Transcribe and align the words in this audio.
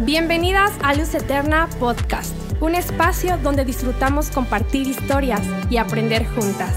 Bienvenidas 0.00 0.72
a 0.82 0.92
Luz 0.94 1.14
Eterna 1.14 1.68
Podcast, 1.78 2.34
un 2.60 2.74
espacio 2.74 3.38
donde 3.38 3.64
disfrutamos 3.64 4.28
compartir 4.28 4.88
historias 4.88 5.40
y 5.70 5.76
aprender 5.76 6.26
juntas. 6.26 6.74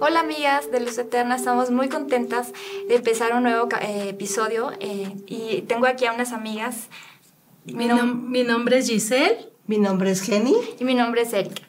Hola 0.00 0.20
amigas 0.20 0.72
de 0.72 0.80
Luz 0.80 0.96
Eterna, 0.96 1.36
estamos 1.36 1.70
muy 1.70 1.90
contentas 1.90 2.54
de 2.88 2.94
empezar 2.94 3.34
un 3.34 3.42
nuevo 3.42 3.68
eh, 3.82 4.08
episodio 4.08 4.72
eh, 4.80 5.14
y 5.26 5.60
tengo 5.68 5.86
aquí 5.86 6.06
a 6.06 6.14
unas 6.14 6.32
amigas. 6.32 6.88
Mi, 7.66 7.86
nombre 8.44 8.78
es 8.78 8.88
Giselle. 8.88 9.50
Mi 9.66 9.76
nombre 9.76 10.10
es 10.10 10.22
Jenny. 10.22 10.54
Y 10.80 10.84
mi 10.84 10.94
nombre 10.94 11.20
es 11.20 11.34
Erika. 11.34 11.62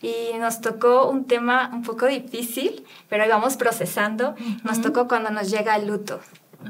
Y 0.00 0.38
nos 0.38 0.60
tocó 0.60 1.08
un 1.08 1.24
tema 1.24 1.70
un 1.72 1.82
poco 1.82 2.06
difícil, 2.06 2.84
pero 3.08 3.26
íbamos 3.26 3.56
procesando. 3.56 4.36
Nos 4.62 4.80
tocó 4.80 5.08
cuando 5.08 5.30
nos 5.30 5.50
llega 5.50 5.74
el 5.74 5.88
luto. 5.88 6.20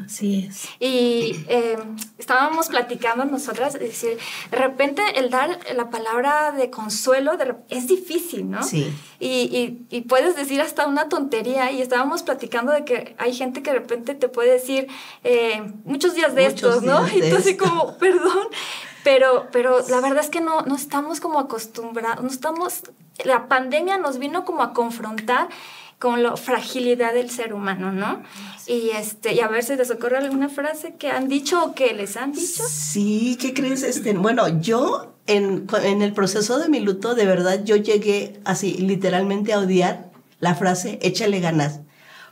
Así 0.05 0.47
es. 0.49 0.69
Y 0.81 1.45
em, 1.49 1.97
estábamos 2.19 2.69
platicando 2.69 3.25
nosotras, 3.25 3.75
es 3.75 3.81
decir, 3.81 4.19
de 4.51 4.57
repente 4.57 5.03
el 5.17 5.31
dar 5.31 5.59
la 5.75 5.91
palabra 5.91 6.53
de 6.53 6.71
consuelo 6.71 7.33
es 7.69 7.87
difícil, 7.87 8.51
¿no? 8.51 8.63
Sí. 8.63 8.93
Y, 9.19 9.79
y, 9.91 10.01
puedes 10.03 10.37
decir 10.37 10.61
hasta 10.61 10.87
una 10.87 11.09
tontería 11.09 11.71
y 11.73 11.81
estábamos 11.81 12.23
platicando 12.23 12.73
de 12.73 12.85
que 12.85 13.15
hay 13.19 13.35
gente 13.35 13.63
que 13.63 13.73
de 13.73 13.79
repente 13.79 14.15
te 14.15 14.29
puede 14.29 14.53
decir 14.53 14.89
eh, 15.25 15.63
muchos 15.85 16.15
días 16.15 16.35
de 16.35 16.47
estos, 16.47 16.83
¿no? 16.83 17.07
y 17.17 17.29
tú 17.31 17.37
así 17.37 17.57
como, 17.57 17.97
perdón, 17.97 18.49
pero, 19.05 19.47
pero 19.53 19.79
la 19.89 20.01
verdad 20.01 20.19
es 20.19 20.31
que 20.31 20.41
no, 20.41 20.63
no 20.63 20.75
estamos 20.75 21.21
como 21.21 21.39
acostumbrados, 21.39 22.23
no 22.23 22.29
estamos, 22.29 22.83
la 23.25 23.49
pandemia 23.49 23.99
nos 23.99 24.19
vino 24.19 24.45
como 24.45 24.63
a 24.63 24.73
confrontar 24.73 25.49
con 25.99 26.23
la 26.23 26.37
fragilidad 26.37 27.15
del 27.15 27.31
ser 27.31 27.55
humano, 27.55 27.91
¿no? 27.91 28.23
Y, 28.67 28.91
este, 28.91 29.35
y 29.35 29.41
a 29.41 29.49
ver 29.49 29.65
si 29.65 29.77
les 29.77 29.91
ocurre 29.91 30.19
alguna 30.19 30.49
frase 30.49 30.95
que 30.99 31.11
han 31.11 31.29
dicho 31.29 31.65
o 31.65 31.75
que 31.75 31.95
les 31.95 32.16
han 32.16 32.33
dicho. 32.33 32.63
Sí, 32.69 33.38
¿qué 33.41 33.55
crees? 33.55 33.83
Este, 33.83 34.13
bueno, 34.13 34.61
yo 34.61 35.15
en, 35.27 35.66
en 35.83 36.03
el 36.03 36.13
proceso 36.13 36.59
de 36.59 36.69
mi 36.69 36.80
luto, 36.80 37.15
de 37.15 37.25
verdad, 37.25 37.65
yo 37.65 37.77
llegué 37.77 38.38
así, 38.45 38.75
literalmente 38.75 39.55
a 39.55 39.61
odiar 39.61 40.11
la 40.41 40.55
frase, 40.55 40.99
échale 41.01 41.41
ganas. 41.41 41.80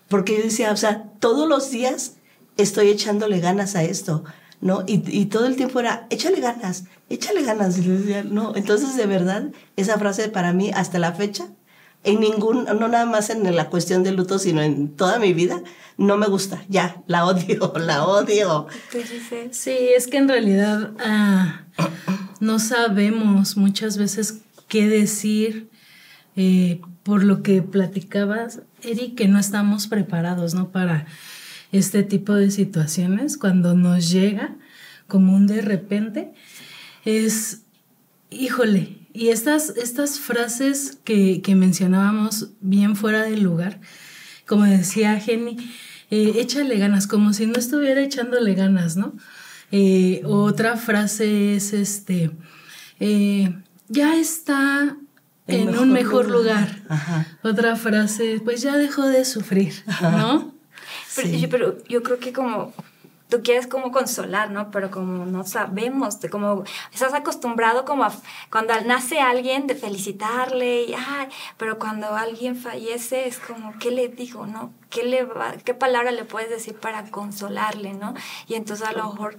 Porque 0.08 0.36
yo 0.36 0.42
decía, 0.42 0.70
o 0.70 0.76
sea, 0.76 1.04
todos 1.18 1.48
los 1.48 1.70
días 1.70 2.16
estoy 2.58 2.88
echándole 2.88 3.40
ganas 3.40 3.76
a 3.76 3.82
esto, 3.82 4.24
¿no? 4.60 4.84
Y, 4.86 5.02
y 5.06 5.26
todo 5.26 5.46
el 5.46 5.56
tiempo 5.56 5.80
era, 5.80 6.06
échale 6.10 6.40
ganas, 6.40 6.84
échale 7.08 7.42
ganas. 7.42 7.78
No, 8.26 8.54
entonces 8.54 8.96
de 8.96 9.06
verdad, 9.06 9.44
esa 9.76 9.98
frase 9.98 10.28
para 10.28 10.52
mí, 10.52 10.70
hasta 10.74 10.98
la 10.98 11.12
fecha, 11.12 11.46
en 12.04 12.20
ningún, 12.20 12.64
no 12.64 12.88
nada 12.88 13.06
más 13.06 13.30
en 13.30 13.54
la 13.54 13.68
cuestión 13.70 14.02
del 14.02 14.16
luto, 14.16 14.38
sino 14.38 14.62
en 14.62 14.94
toda 14.94 15.18
mi 15.18 15.32
vida, 15.32 15.62
no 15.96 16.16
me 16.16 16.26
gusta. 16.26 16.62
Ya, 16.68 17.02
la 17.06 17.26
odio, 17.26 17.72
la 17.78 18.04
odio. 18.04 18.66
Sí, 19.50 19.76
es 19.96 20.06
que 20.06 20.18
en 20.18 20.28
realidad 20.28 20.92
ah, 21.00 21.64
no 22.40 22.58
sabemos 22.58 23.56
muchas 23.56 23.96
veces 23.96 24.42
qué 24.68 24.86
decir. 24.86 25.68
Eh, 26.36 26.80
por 27.04 27.22
lo 27.22 27.42
que 27.42 27.62
platicabas, 27.62 28.62
Eric, 28.82 29.14
que 29.14 29.28
no 29.28 29.38
estamos 29.38 29.86
preparados, 29.86 30.54
¿no? 30.54 30.70
Para 30.70 31.06
este 31.70 32.02
tipo 32.02 32.32
de 32.32 32.50
situaciones, 32.50 33.36
cuando 33.36 33.74
nos 33.74 34.10
llega 34.10 34.56
como 35.06 35.34
un 35.34 35.46
de 35.46 35.60
repente, 35.60 36.32
es, 37.04 37.62
híjole, 38.30 39.03
y 39.14 39.28
estas, 39.28 39.70
estas 39.70 40.18
frases 40.18 40.98
que, 41.04 41.40
mencionábamos 41.56 42.50
bien 42.60 42.96
fuera 42.96 43.22
del 43.22 43.44
lugar, 43.44 43.80
como 44.44 44.64
decía 44.64 45.18
Jenny, 45.20 45.56
eh, 46.10 46.32
échale 46.36 46.76
ganas, 46.78 47.06
como 47.06 47.32
si 47.32 47.46
no 47.46 47.54
estuviera 47.54 48.02
echándole 48.02 48.54
ganas, 48.54 48.96
¿no? 48.96 49.14
Eh, 49.70 50.20
otra 50.24 50.76
frase 50.76 51.54
es 51.54 51.72
este, 51.72 52.32
eh, 52.98 53.54
ya 53.88 54.16
está 54.16 54.96
en 55.46 55.78
un 55.78 55.92
mejor 55.92 56.28
lugar. 56.28 56.82
Otra 57.42 57.76
frase, 57.76 58.40
pues 58.44 58.62
ya 58.62 58.76
dejó 58.76 59.06
de 59.06 59.24
sufrir, 59.24 59.74
¿no? 60.02 60.54
pero, 61.50 61.78
yo 61.88 62.02
creo 62.02 62.18
que 62.18 62.32
como 62.32 62.72
tú 63.34 63.42
quieres 63.42 63.66
como 63.66 63.90
consolar, 63.90 64.50
¿no? 64.50 64.70
Pero 64.70 64.90
como 64.90 65.26
no 65.26 65.44
sabemos, 65.44 66.18
como 66.30 66.62
estás 66.92 67.14
acostumbrado 67.14 67.84
como 67.84 68.04
a 68.04 68.12
cuando 68.50 68.80
nace 68.82 69.20
alguien 69.20 69.66
de 69.66 69.74
felicitarle 69.74 70.84
y 70.84 70.94
ay, 70.94 71.28
pero 71.56 71.78
cuando 71.78 72.14
alguien 72.14 72.54
fallece 72.54 73.26
es 73.26 73.38
como 73.38 73.76
qué 73.78 73.90
le 73.90 74.08
digo, 74.08 74.46
¿no? 74.46 74.72
¿Qué 74.88 75.02
le 75.02 75.26
qué 75.64 75.74
palabra 75.74 76.12
le 76.12 76.24
puedes 76.24 76.48
decir 76.48 76.76
para 76.76 77.10
consolarle, 77.10 77.94
¿no? 77.94 78.14
Y 78.46 78.54
entonces 78.54 78.86
a 78.86 78.92
lo 78.92 79.10
mejor 79.10 79.36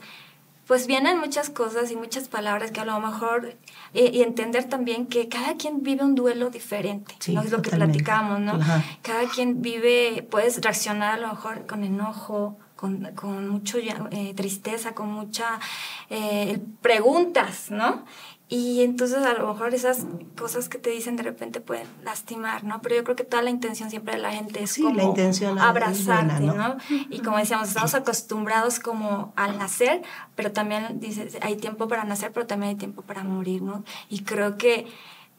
pues 0.67 0.87
vienen 0.87 1.19
muchas 1.19 1.49
cosas 1.49 1.91
y 1.91 1.95
muchas 1.95 2.27
palabras 2.27 2.71
que 2.71 2.81
a 2.81 2.85
lo 2.85 2.99
mejor 2.99 3.55
y 3.93 4.23
entender 4.23 4.65
también 4.65 5.05
que 5.05 5.29
cada 5.29 5.55
quien 5.55 5.83
vive 5.83 6.03
un 6.03 6.15
duelo 6.15 6.49
diferente, 6.49 7.15
¿no? 7.27 7.43
Es 7.43 7.51
lo 7.51 7.61
que 7.61 7.69
platicamos, 7.69 8.41
¿no? 8.41 8.59
Cada 9.03 9.29
quien 9.29 9.61
vive, 9.61 10.27
puedes 10.29 10.59
reaccionar 10.61 11.13
a 11.13 11.17
lo 11.17 11.29
mejor 11.29 11.65
con 11.65 11.83
enojo, 11.83 12.57
con, 12.75 13.11
con 13.15 13.47
mucha 13.49 13.77
eh, 14.11 14.33
tristeza, 14.35 14.93
con 14.93 15.11
muchas 15.11 15.59
eh, 16.09 16.59
preguntas, 16.81 17.71
¿no? 17.71 18.03
Y 18.47 18.83
entonces 18.83 19.23
a 19.25 19.33
lo 19.33 19.51
mejor 19.51 19.73
esas 19.73 20.05
cosas 20.37 20.69
que 20.69 20.77
te 20.77 20.91
dicen 20.91 21.15
de 21.15 21.23
repente 21.23 21.61
pueden 21.61 21.87
lastimar, 22.03 22.63
¿no? 22.63 22.79
Pero 22.81 22.95
yo 22.95 23.03
creo 23.03 23.15
que 23.15 23.23
toda 23.23 23.41
la 23.41 23.49
intención 23.49 23.89
siempre 23.89 24.13
de 24.15 24.21
la 24.21 24.31
gente 24.31 24.61
es 24.61 24.77
como 24.77 25.15
abrazarte, 25.59 26.43
¿no? 26.43 26.77
Y 27.09 27.21
como 27.21 27.37
decíamos, 27.37 27.69
estamos 27.69 27.95
acostumbrados 27.95 28.79
como 28.79 29.33
al 29.35 29.57
nacer, 29.57 30.03
pero 30.35 30.51
también 30.51 30.99
dices, 30.99 31.39
hay 31.41 31.55
tiempo 31.55 31.87
para 31.87 32.03
nacer, 32.03 32.31
pero 32.33 32.45
también 32.45 32.71
hay 32.71 32.75
tiempo 32.75 33.01
para 33.01 33.23
morir, 33.23 33.63
¿no? 33.63 33.83
Y 34.09 34.21
creo 34.21 34.57
que 34.57 34.85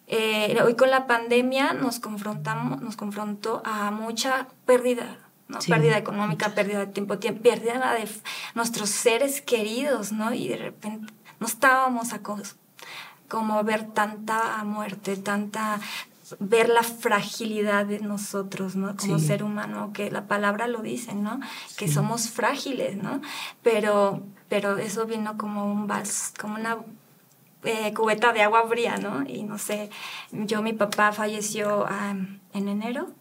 eh, 0.08 0.60
hoy 0.64 0.74
con 0.74 0.91
la 0.91 1.06
pandemia 1.06 1.74
nos 1.74 2.00
confrontamos, 2.00 2.82
nos 2.82 2.97
confrontó 2.97 3.62
a 3.64 3.92
mucha 3.92 4.48
pérdida 4.64 5.25
¿no? 5.49 5.59
Pérdida 5.61 5.99
económica, 5.99 6.55
pérdida 6.55 6.81
de 6.81 6.87
tiempo, 6.87 7.19
tiempo, 7.19 7.43
pérdida 7.43 7.95
de 7.95 8.09
nuestros 8.55 8.91
seres 8.91 9.41
queridos, 9.41 10.12
¿no? 10.12 10.33
Y 10.34 10.49
de 10.49 10.57
repente 10.57 11.12
no 11.41 11.47
estábamos 11.47 12.12
a 12.12 12.21
como 13.29 13.62
ver 13.65 13.93
tanta 13.93 14.62
muerte, 14.65 15.17
tanta 15.17 15.81
ver 16.41 16.69
la 16.69 16.83
fragilidad 16.83 17.87
de 17.87 18.01
nosotros, 18.01 18.75
¿no? 18.75 18.97
Como 18.97 19.19
ser 19.19 19.45
humano, 19.45 19.93
que 19.93 20.11
la 20.11 20.27
palabra 20.27 20.67
lo 20.67 20.83
dice, 20.83 21.15
¿no? 21.15 21.41
Que 21.77 21.89
somos 21.89 22.31
frágiles, 22.31 22.97
¿no? 22.97 23.21
Pero, 23.63 24.23
pero 24.49 24.77
eso 24.78 25.07
vino 25.07 25.39
como 25.39 25.71
un 25.71 25.87
vas, 25.87 26.33
como 26.39 26.57
una 26.57 26.78
eh, 27.63 27.95
cubeta 27.95 28.33
de 28.33 28.43
agua 28.43 28.67
fría, 28.69 28.97
¿no? 28.97 29.23
Y 29.28 29.45
no 29.45 29.59
sé, 29.59 29.91
yo, 30.33 30.63
mi 30.63 30.73
papá 30.73 31.13
falleció 31.13 31.87
en 31.89 32.41
enero 32.69 33.13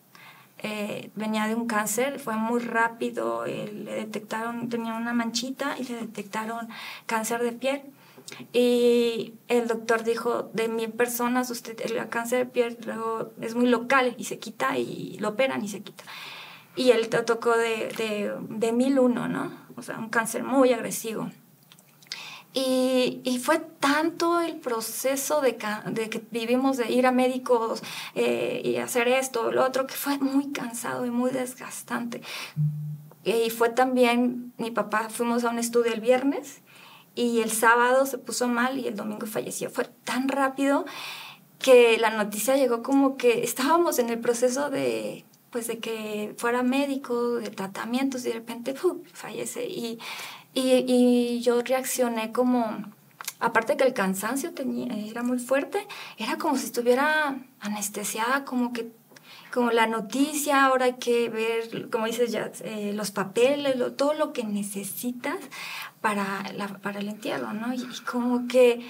eh, 0.66 1.12
venía 1.14 1.48
de 1.48 1.54
un 1.54 1.68
cáncer, 1.68 2.20
fue 2.20 2.36
muy 2.36 2.60
rápido, 2.60 3.46
eh, 3.46 3.72
le 3.72 3.94
detectaron, 3.94 4.68
tenía 4.68 4.96
una 4.96 5.14
manchita 5.14 5.76
y 5.78 5.84
le 5.84 5.98
detectaron 5.98 6.70
cáncer 7.06 7.44
de 7.44 7.52
piel. 7.52 7.84
Y 8.52 9.36
el 9.48 9.68
doctor 9.68 10.04
dijo, 10.04 10.50
de 10.54 10.68
mil 10.68 10.90
personas, 10.90 11.52
usted, 11.52 11.80
el 11.82 12.10
cáncer 12.10 12.40
de 12.40 12.46
piel 12.48 12.78
es 13.42 13.54
muy 13.54 13.68
local 13.68 14.16
y 14.18 14.24
se 14.24 14.40
quita 14.40 14.80
y 14.80 15.20
lo 15.20 15.30
operan 15.30 15.64
y 15.64 15.68
se 15.68 15.82
quita. 15.82 16.04
Y 16.76 16.90
él 16.90 17.10
tocó 17.10 17.56
de, 17.56 17.94
de, 17.96 18.34
de 18.50 18.72
mil 18.72 18.98
uno, 18.98 19.28
¿no? 19.28 19.52
O 19.76 19.84
sea, 19.84 20.00
un 20.00 20.10
cáncer 20.10 20.44
muy 20.44 20.74
agresivo. 20.74 21.30
Y, 22.58 23.20
y, 23.26 23.40
fue 23.40 23.60
tanto 23.60 24.40
el 24.40 24.56
proceso 24.56 25.42
de, 25.42 25.58
que 25.58 26.24
vivimos 26.32 26.78
de 26.78 26.90
ir 26.90 27.06
a 27.06 27.12
médicos 27.12 27.84
eh, 28.16 28.62
y 28.64 28.78
hacer 28.78 29.10
esto, 29.10 29.52
lo 29.52 29.66
otro, 29.66 29.86
que 29.86 29.94
fue 29.94 30.18
muy 30.20 30.54
cansado 30.54 31.06
y 31.06 31.12
muy 31.12 31.32
desgastante. 31.32 32.22
Y 33.26 33.50
fue 33.50 33.72
también, 33.72 34.54
mi 34.58 34.72
papá, 34.72 35.10
fuimos 35.10 35.44
a 35.44 35.50
un 35.50 35.60
estudio 35.60 35.92
el 35.92 36.00
viernes 36.00 36.62
y 37.14 37.42
el 37.42 37.52
sábado 37.52 38.06
se 38.06 38.20
puso 38.20 38.48
mal 38.48 38.80
y 38.80 38.88
el 38.88 38.96
domingo 38.96 39.28
falleció. 39.28 39.70
Fue 39.70 39.84
tan 40.06 40.30
rápido 40.30 40.86
que 41.60 41.98
la 41.98 42.12
noticia 42.12 42.56
llegó 42.56 42.84
como 42.84 43.18
que 43.18 43.44
estábamos 43.44 44.00
en 44.00 44.10
el 44.10 44.20
proceso 44.20 44.70
de 44.70 45.26
pues 45.56 45.68
de 45.68 45.80
que 45.80 46.36
fuera 46.38 46.64
médico, 46.64 47.36
de 47.36 47.50
tratamientos 47.50 48.26
y 48.26 48.28
de 48.28 48.34
repente 48.34 48.76
fallece. 49.14 49.66
Y 49.66 50.00
y, 50.56 51.42
yo 51.42 51.62
reaccioné 51.62 52.32
como, 52.32 52.66
aparte 53.40 53.78
que 53.78 53.84
el 53.84 53.94
cansancio 53.94 54.54
tenía, 54.54 54.88
era 54.96 55.22
muy 55.22 55.40
fuerte, 55.40 55.86
era 56.18 56.38
como 56.38 56.58
si 56.58 56.66
estuviera 56.66 57.38
anestesiada, 57.60 58.46
como 58.46 58.74
que 58.74 58.92
como 59.54 59.72
la 59.72 59.88
noticia, 59.88 60.66
ahora 60.66 60.86
hay 60.86 60.96
que 60.96 61.30
ver, 61.30 61.90
como 61.90 62.08
dices 62.08 62.32
ya, 62.32 62.52
eh, 62.64 62.92
los 62.94 63.12
papeles, 63.12 63.76
todo 63.96 64.14
lo 64.14 64.34
que 64.34 64.44
necesitas 64.44 65.38
para, 66.02 66.44
para 66.82 67.00
el 67.00 67.08
entierro, 67.08 67.54
¿no? 67.54 67.74
Y, 67.74 67.88
como 68.06 68.48
que 68.50 68.86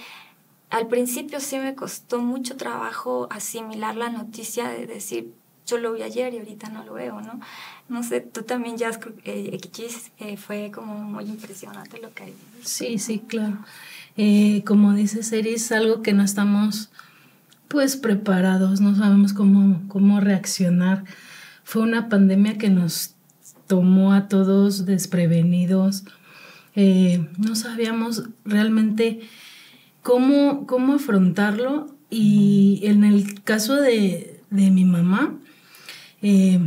al 0.70 0.88
principio 0.88 1.38
sí 1.38 1.58
me 1.58 1.76
costó 1.76 2.18
mucho 2.18 2.56
trabajo 2.56 3.28
asimilar 3.30 3.94
la 3.94 4.10
noticia 4.10 4.68
de 4.68 4.86
decir, 4.88 5.32
yo 5.66 5.78
lo 5.78 5.92
vi 5.92 6.02
ayer 6.02 6.32
y 6.34 6.38
ahorita 6.38 6.68
no 6.68 6.84
lo 6.84 6.94
veo, 6.94 7.20
¿no? 7.20 7.40
No 7.88 8.02
sé, 8.02 8.20
tú 8.20 8.42
también 8.42 8.76
ya, 8.76 8.90
eh, 9.24 9.58
eh, 10.18 10.36
fue 10.36 10.70
como 10.72 10.94
muy 11.02 11.24
impresionante 11.24 12.00
lo 12.00 12.12
que 12.14 12.24
hay. 12.24 12.34
Sí, 12.62 12.98
sí, 12.98 13.20
claro. 13.26 13.58
Eh, 14.16 14.62
como 14.64 14.94
dice 14.94 15.20
Eris, 15.38 15.72
algo 15.72 16.02
que 16.02 16.12
no 16.12 16.22
estamos 16.22 16.90
pues 17.68 17.96
preparados, 17.96 18.80
no 18.80 18.94
sabemos 18.94 19.32
cómo, 19.32 19.82
cómo 19.88 20.20
reaccionar. 20.20 21.04
Fue 21.64 21.82
una 21.82 22.08
pandemia 22.08 22.58
que 22.58 22.70
nos 22.70 23.16
tomó 23.66 24.12
a 24.12 24.28
todos 24.28 24.86
desprevenidos. 24.86 26.04
Eh, 26.74 27.26
no 27.38 27.56
sabíamos 27.56 28.24
realmente 28.44 29.20
cómo, 30.02 30.66
cómo 30.66 30.94
afrontarlo 30.94 31.94
y 32.10 32.80
en 32.84 33.04
el 33.04 33.42
caso 33.42 33.74
de, 33.74 34.40
mi 34.50 34.84
mamá, 34.84 35.34
eh, 36.22 36.58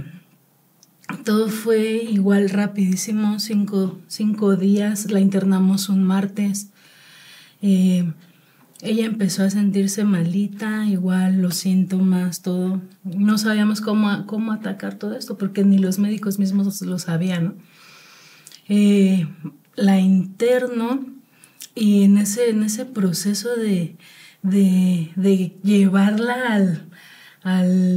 todo 1.25 1.49
fue 1.49 2.03
igual 2.03 2.49
rapidísimo, 2.49 3.39
cinco, 3.39 3.99
cinco, 4.07 4.55
días, 4.55 5.11
la 5.11 5.19
internamos 5.19 5.89
un 5.89 6.03
martes. 6.03 6.69
Eh, 7.61 8.11
ella 8.81 9.05
empezó 9.05 9.43
a 9.43 9.49
sentirse 9.49 10.05
malita, 10.05 10.85
igual 10.85 11.41
los 11.41 11.55
síntomas, 11.55 12.41
todo. 12.41 12.81
No 13.03 13.37
sabíamos 13.37 13.81
cómo, 13.81 14.25
cómo 14.25 14.53
atacar 14.53 14.95
todo 14.95 15.15
esto 15.15 15.37
porque 15.37 15.65
ni 15.65 15.79
los 15.79 15.99
médicos 15.99 16.39
mismos 16.39 16.81
lo 16.81 16.99
sabían. 16.99 17.55
Eh, 18.69 19.27
la 19.75 19.99
interno 19.99 21.05
y 21.75 22.03
en 22.03 22.17
ese, 22.17 22.49
en 22.49 22.63
ese 22.63 22.85
proceso 22.85 23.49
de, 23.55 23.97
llevarla 25.63 26.53
al, 26.53 26.88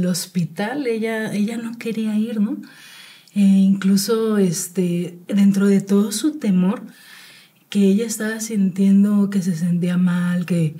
hospital, 0.07 0.87
ella, 0.87 1.33
ella 1.33 1.57
no 1.57 1.77
quería 1.77 2.17
ir, 2.17 2.39
¿no? 2.39 2.57
Eh, 3.35 3.39
incluso 3.39 4.37
este, 4.37 5.17
dentro 5.27 5.67
de 5.67 5.81
todo 5.81 6.11
su 6.11 6.37
temor, 6.37 6.83
que 7.69 7.87
ella 7.87 8.05
estaba 8.05 8.39
sintiendo 8.39 9.29
que 9.29 9.41
se 9.41 9.55
sentía 9.55 9.97
mal, 9.97 10.45
que, 10.45 10.75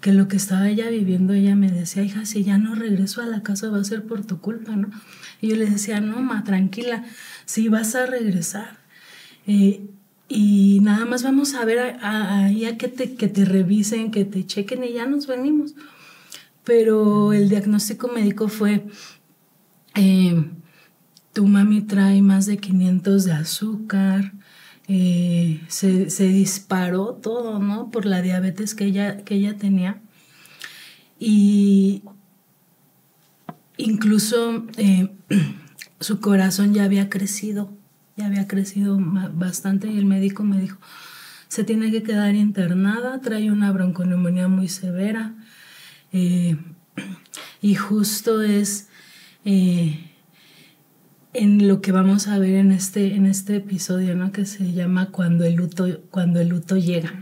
que 0.00 0.12
lo 0.12 0.28
que 0.28 0.36
estaba 0.36 0.68
ella 0.68 0.90
viviendo, 0.90 1.32
ella 1.32 1.56
me 1.56 1.70
decía, 1.70 2.02
hija, 2.02 2.26
si 2.26 2.44
ya 2.44 2.58
no 2.58 2.74
regreso 2.74 3.22
a 3.22 3.26
la 3.26 3.42
casa 3.42 3.70
va 3.70 3.80
a 3.80 3.84
ser 3.84 4.04
por 4.04 4.24
tu 4.26 4.40
culpa, 4.40 4.76
¿no? 4.76 4.90
Y 5.40 5.48
yo 5.48 5.56
le 5.56 5.66
decía, 5.66 6.00
no, 6.00 6.20
ma, 6.20 6.44
tranquila, 6.44 7.04
sí 7.46 7.68
vas 7.68 7.94
a 7.94 8.06
regresar. 8.06 8.78
Eh, 9.46 9.80
y 10.28 10.80
nada 10.82 11.06
más 11.06 11.22
vamos 11.22 11.54
a 11.54 11.64
ver 11.64 11.98
ahí 12.02 12.64
a, 12.64 12.76
que, 12.76 12.88
te, 12.88 13.14
que 13.14 13.28
te 13.28 13.44
revisen, 13.44 14.10
que 14.10 14.24
te 14.24 14.44
chequen 14.44 14.84
y 14.84 14.92
ya 14.92 15.06
nos 15.06 15.26
venimos. 15.26 15.74
Pero 16.66 17.32
el 17.32 17.48
diagnóstico 17.48 18.08
médico 18.08 18.48
fue, 18.48 18.84
eh, 19.94 20.50
tu 21.32 21.46
mami 21.46 21.82
trae 21.82 22.20
más 22.22 22.46
de 22.46 22.56
500 22.58 23.24
de 23.24 23.32
azúcar, 23.32 24.32
eh, 24.88 25.60
se, 25.68 26.26
disparó 26.26 27.14
todo, 27.14 27.60
¿no? 27.60 27.92
Por 27.92 28.04
la 28.04 28.20
diabetes 28.20 28.74
que 28.74 28.86
ella, 28.86 29.18
que 29.18 29.36
ella 29.36 29.56
tenía. 29.56 30.00
Y 31.20 32.02
incluso 33.76 34.66
eh, 34.76 35.08
su 36.00 36.20
corazón 36.20 36.74
ya 36.74 36.82
había 36.82 37.08
crecido, 37.08 37.70
ya 38.16 38.26
había 38.26 38.48
crecido 38.48 38.98
bastante 38.98 39.86
y 39.86 39.98
el 39.98 40.04
médico 40.04 40.42
me 40.42 40.60
dijo, 40.60 40.78
se 41.46 41.62
tiene 41.62 41.92
que 41.92 42.02
quedar 42.02 42.34
internada, 42.34 43.20
trae 43.20 43.52
una 43.52 43.70
bronconeumonía 43.70 44.48
muy 44.48 44.66
severa. 44.66 45.36
Eh, 46.16 46.56
y 47.62 47.74
justo 47.74 48.42
es 48.42 48.88
en 51.36 51.68
lo 51.68 51.82
que 51.82 51.92
vamos 51.92 52.28
a 52.28 52.38
ver 52.38 52.54
en 52.54 52.72
este, 52.72 53.14
en 53.14 53.26
este 53.26 53.56
episodio, 53.56 54.14
¿no? 54.14 54.32
Que 54.32 54.46
se 54.46 54.72
llama 54.72 55.10
Cuando 55.10 55.44
el 55.44 55.54
luto, 55.54 56.00
cuando 56.10 56.40
el 56.40 56.48
luto 56.48 56.76
llega. 56.76 57.12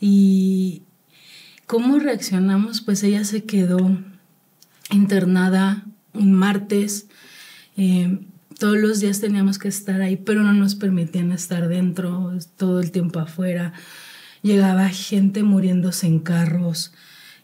Y 0.00 0.82
cómo 1.66 1.98
reaccionamos, 1.98 2.82
pues 2.82 3.02
ella 3.02 3.24
se 3.24 3.44
quedó 3.44 3.98
internada 4.90 5.86
un 6.12 6.34
martes. 6.34 7.06
Eh, 7.76 8.18
todos 8.58 8.76
los 8.76 9.00
días 9.00 9.20
teníamos 9.20 9.58
que 9.58 9.68
estar 9.68 10.02
ahí, 10.02 10.16
pero 10.16 10.42
no 10.42 10.52
nos 10.52 10.74
permitían 10.74 11.32
estar 11.32 11.68
dentro, 11.68 12.36
todo 12.56 12.80
el 12.80 12.90
tiempo 12.90 13.20
afuera. 13.20 13.72
Llegaba 14.42 14.88
gente 14.90 15.42
muriéndose 15.42 16.06
en 16.06 16.18
carros. 16.18 16.92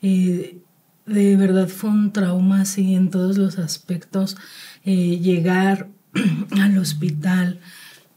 De 0.00 1.36
verdad 1.36 1.68
fue 1.68 1.90
un 1.90 2.12
trauma 2.12 2.62
así 2.62 2.94
en 2.94 3.10
todos 3.10 3.38
los 3.38 3.58
aspectos. 3.58 4.36
Eh, 4.84 5.18
llegar 5.20 5.88
al 6.60 6.78
hospital 6.78 7.60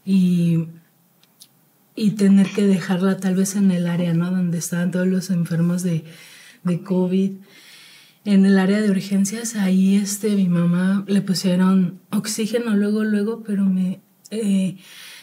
y, 0.04 0.66
y 1.96 2.10
tener 2.12 2.48
que 2.50 2.66
dejarla 2.66 3.16
tal 3.16 3.34
vez 3.36 3.56
en 3.56 3.70
el 3.70 3.86
área, 3.86 4.12
¿no? 4.12 4.30
Donde 4.30 4.58
estaban 4.58 4.90
todos 4.90 5.06
los 5.06 5.30
enfermos 5.30 5.82
de, 5.82 6.04
de 6.64 6.82
COVID. 6.82 7.32
En 8.24 8.46
el 8.46 8.58
área 8.58 8.80
de 8.80 8.90
urgencias, 8.90 9.56
ahí 9.56 9.96
este, 9.96 10.36
mi 10.36 10.48
mamá 10.48 11.04
le 11.08 11.22
pusieron 11.22 11.98
oxígeno 12.10 12.76
luego, 12.76 13.04
luego, 13.04 13.42
pero 13.42 13.64
me, 13.64 14.00
eh, 14.30 14.76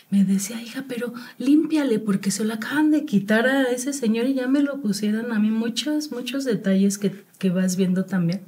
me 0.09 0.23
decía, 0.23 0.61
hija, 0.61 0.85
pero 0.88 1.13
límpiale 1.38 2.00
porque 2.00 2.31
se 2.31 2.44
lo 2.44 2.53
acaban 2.56 2.89
de 2.89 3.06
quitar 3.06 3.45
a 3.45 3.69
ese 3.69 3.94
señor 3.94 4.27
y 4.27 4.33
ya 4.33 4.47
me 4.47 4.61
lo 4.61 4.81
pusieron 4.81 5.31
a 5.31 5.39
mí. 5.39 5.51
Muchos, 5.51 6.11
muchos 6.11 6.45
detalles 6.45 6.97
que, 6.97 7.23
que 7.38 7.50
vas 7.51 7.75
viendo 7.75 8.06
también. 8.06 8.41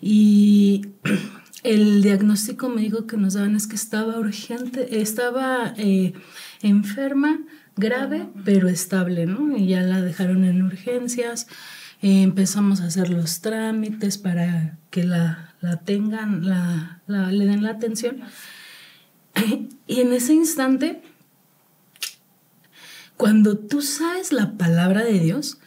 Y 0.00 0.86
el 1.62 2.02
diagnóstico 2.02 2.68
médico 2.68 3.06
que 3.06 3.16
nos 3.16 3.34
daban 3.34 3.56
es 3.56 3.66
que 3.66 3.76
estaba 3.76 4.18
urgente, 4.18 5.00
estaba 5.00 5.74
eh, 5.76 6.12
enferma, 6.62 7.40
grave, 7.76 8.28
pero 8.44 8.68
estable, 8.68 9.26
¿no? 9.26 9.56
Y 9.56 9.68
ya 9.68 9.82
la 9.82 10.00
dejaron 10.00 10.44
en 10.44 10.62
urgencias. 10.62 11.48
Eh, 12.02 12.22
empezamos 12.22 12.80
a 12.80 12.86
hacer 12.86 13.10
los 13.10 13.40
trámites 13.40 14.16
para 14.18 14.78
que 14.90 15.04
la, 15.04 15.54
tengan, 15.84 16.46
la, 16.46 17.00
le 17.06 17.46
den 17.46 17.62
la 17.62 17.70
atención. 17.70 18.20
Y 19.88 20.00
en 20.00 20.12
ese 20.12 20.34
instante, 20.34 21.00
cuando 23.16 23.56
tú 23.56 23.82
sabes 23.82 24.32
la 24.32 24.58
palabra 24.58 25.04
de 25.04 25.20
Dios, 25.20 25.58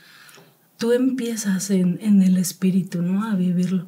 tú 0.78 0.92
empiezas 0.92 1.70
en, 1.70 2.00
en 2.02 2.22
el 2.22 2.38
espíritu, 2.38 3.02
¿no? 3.02 3.24
A 3.24 3.36
vivirlo. 3.36 3.88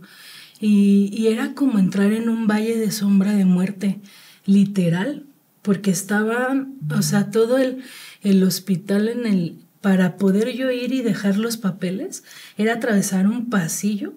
Y, 0.62 1.28
era 1.28 1.56
como 1.56 1.80
entrar 1.80 2.14
en 2.14 2.30
un 2.30 2.46
valle 2.46 2.78
de 2.78 2.92
sombra 2.92 3.34
de 3.34 3.46
muerte, 3.46 4.00
literal, 4.46 5.26
porque 5.64 5.90
estaba, 5.90 6.68
o 6.96 7.02
sea, 7.02 7.32
todo 7.32 7.58
el, 7.58 7.84
el 8.22 8.44
hospital 8.44 9.10
en 9.10 9.26
el, 9.26 9.58
para 9.82 10.18
poder 10.18 10.56
yo 10.56 10.70
ir 10.70 10.94
y 10.94 11.02
dejar 11.02 11.38
los 11.38 11.58
papeles, 11.58 12.24
era 12.58 12.76
atravesar 12.76 13.26
un 13.26 13.50
pasillo 13.50 14.14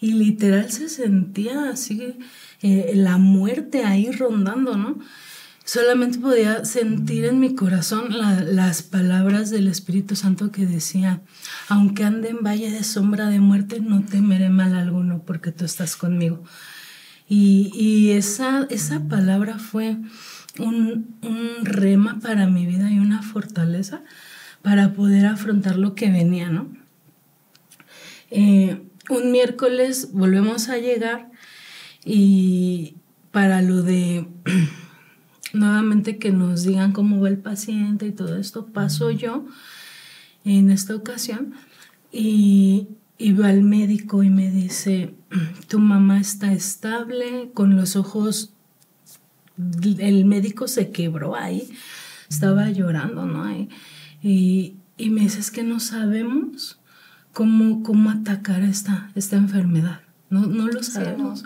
y 0.00 0.12
literal 0.12 0.70
se 0.70 0.88
sentía 0.88 1.68
así 1.68 2.16
eh, 2.62 2.92
la 2.94 3.18
muerte 3.18 3.84
ahí 3.84 4.10
rondando, 4.10 4.76
¿no? 4.76 4.98
Solamente 5.64 6.18
podía 6.18 6.66
sentir 6.66 7.24
en 7.24 7.40
mi 7.40 7.54
corazón 7.54 8.08
las 8.10 8.82
palabras 8.82 9.48
del 9.48 9.68
Espíritu 9.68 10.14
Santo 10.14 10.52
que 10.52 10.66
decía, 10.66 11.22
aunque 11.68 12.04
ande 12.04 12.28
en 12.28 12.44
valle 12.44 12.70
de 12.70 12.84
sombra 12.84 13.28
de 13.28 13.40
muerte, 13.40 13.80
no 13.80 14.04
temeré 14.04 14.50
mal 14.50 14.76
alguno 14.76 15.22
porque 15.24 15.52
tú 15.52 15.64
estás 15.64 15.96
conmigo. 15.96 16.44
Y, 17.26 18.10
esa, 18.10 18.66
esa 18.68 19.00
palabra 19.08 19.58
fue 19.58 19.96
un, 20.58 21.16
rema 21.62 22.20
para 22.20 22.46
mi 22.46 22.66
vida 22.66 22.90
y 22.90 22.98
una 22.98 23.22
fortaleza 23.22 24.02
para 24.60 24.92
poder 24.92 25.24
afrontar 25.24 25.76
lo 25.76 25.94
que 25.94 26.10
venía, 26.10 26.50
¿no? 26.50 26.68
Eh, 28.30 28.82
un 29.08 29.32
miércoles 29.32 30.10
volvemos 30.12 30.68
a 30.68 30.76
llegar 30.76 31.30
y 32.04 32.96
para 33.30 33.62
lo 33.62 33.82
de 33.82 34.26
nuevamente 35.52 36.18
que 36.18 36.30
nos 36.30 36.64
digan 36.64 36.92
cómo 36.92 37.20
va 37.20 37.28
el 37.28 37.38
paciente 37.38 38.06
y 38.06 38.12
todo 38.12 38.36
esto. 38.36 38.66
Paso 38.66 39.10
yo 39.10 39.46
en 40.44 40.70
esta 40.70 40.94
ocasión 40.94 41.54
y, 42.12 42.88
va 43.40 43.48
al 43.48 43.62
médico 43.62 44.22
y 44.22 44.30
me 44.30 44.50
dice, 44.50 45.14
tu 45.68 45.78
mamá 45.78 46.20
está 46.20 46.52
estable, 46.52 47.50
con 47.54 47.76
los 47.76 47.96
ojos, 47.96 48.52
el 49.98 50.24
médico 50.24 50.68
se 50.68 50.90
quebró 50.90 51.34
ahí, 51.34 51.68
estaba 52.28 52.70
llorando, 52.70 53.24
¿no? 53.26 53.50
Y, 54.22 54.76
me 54.98 55.22
dice, 55.22 55.40
es 55.40 55.50
que 55.50 55.62
no 55.62 55.80
sabemos 55.80 56.78
cómo, 57.32 57.82
cómo 57.82 58.10
atacar 58.10 58.62
esta, 58.62 59.10
esta 59.14 59.36
enfermedad, 59.36 60.00
no, 60.30 60.46
no 60.46 60.68
lo 60.68 60.82
sabemos. 60.82 61.44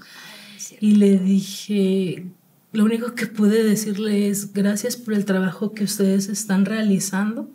Y 0.80 0.96
le 0.96 1.18
dije, 1.18 2.26
lo 2.72 2.84
único 2.84 3.14
que 3.14 3.26
pude 3.26 3.62
decirle 3.62 4.28
es 4.28 4.52
gracias 4.52 4.96
por 4.96 5.14
el 5.14 5.24
trabajo 5.24 5.72
que 5.72 5.84
ustedes 5.84 6.28
están 6.28 6.64
realizando. 6.64 7.50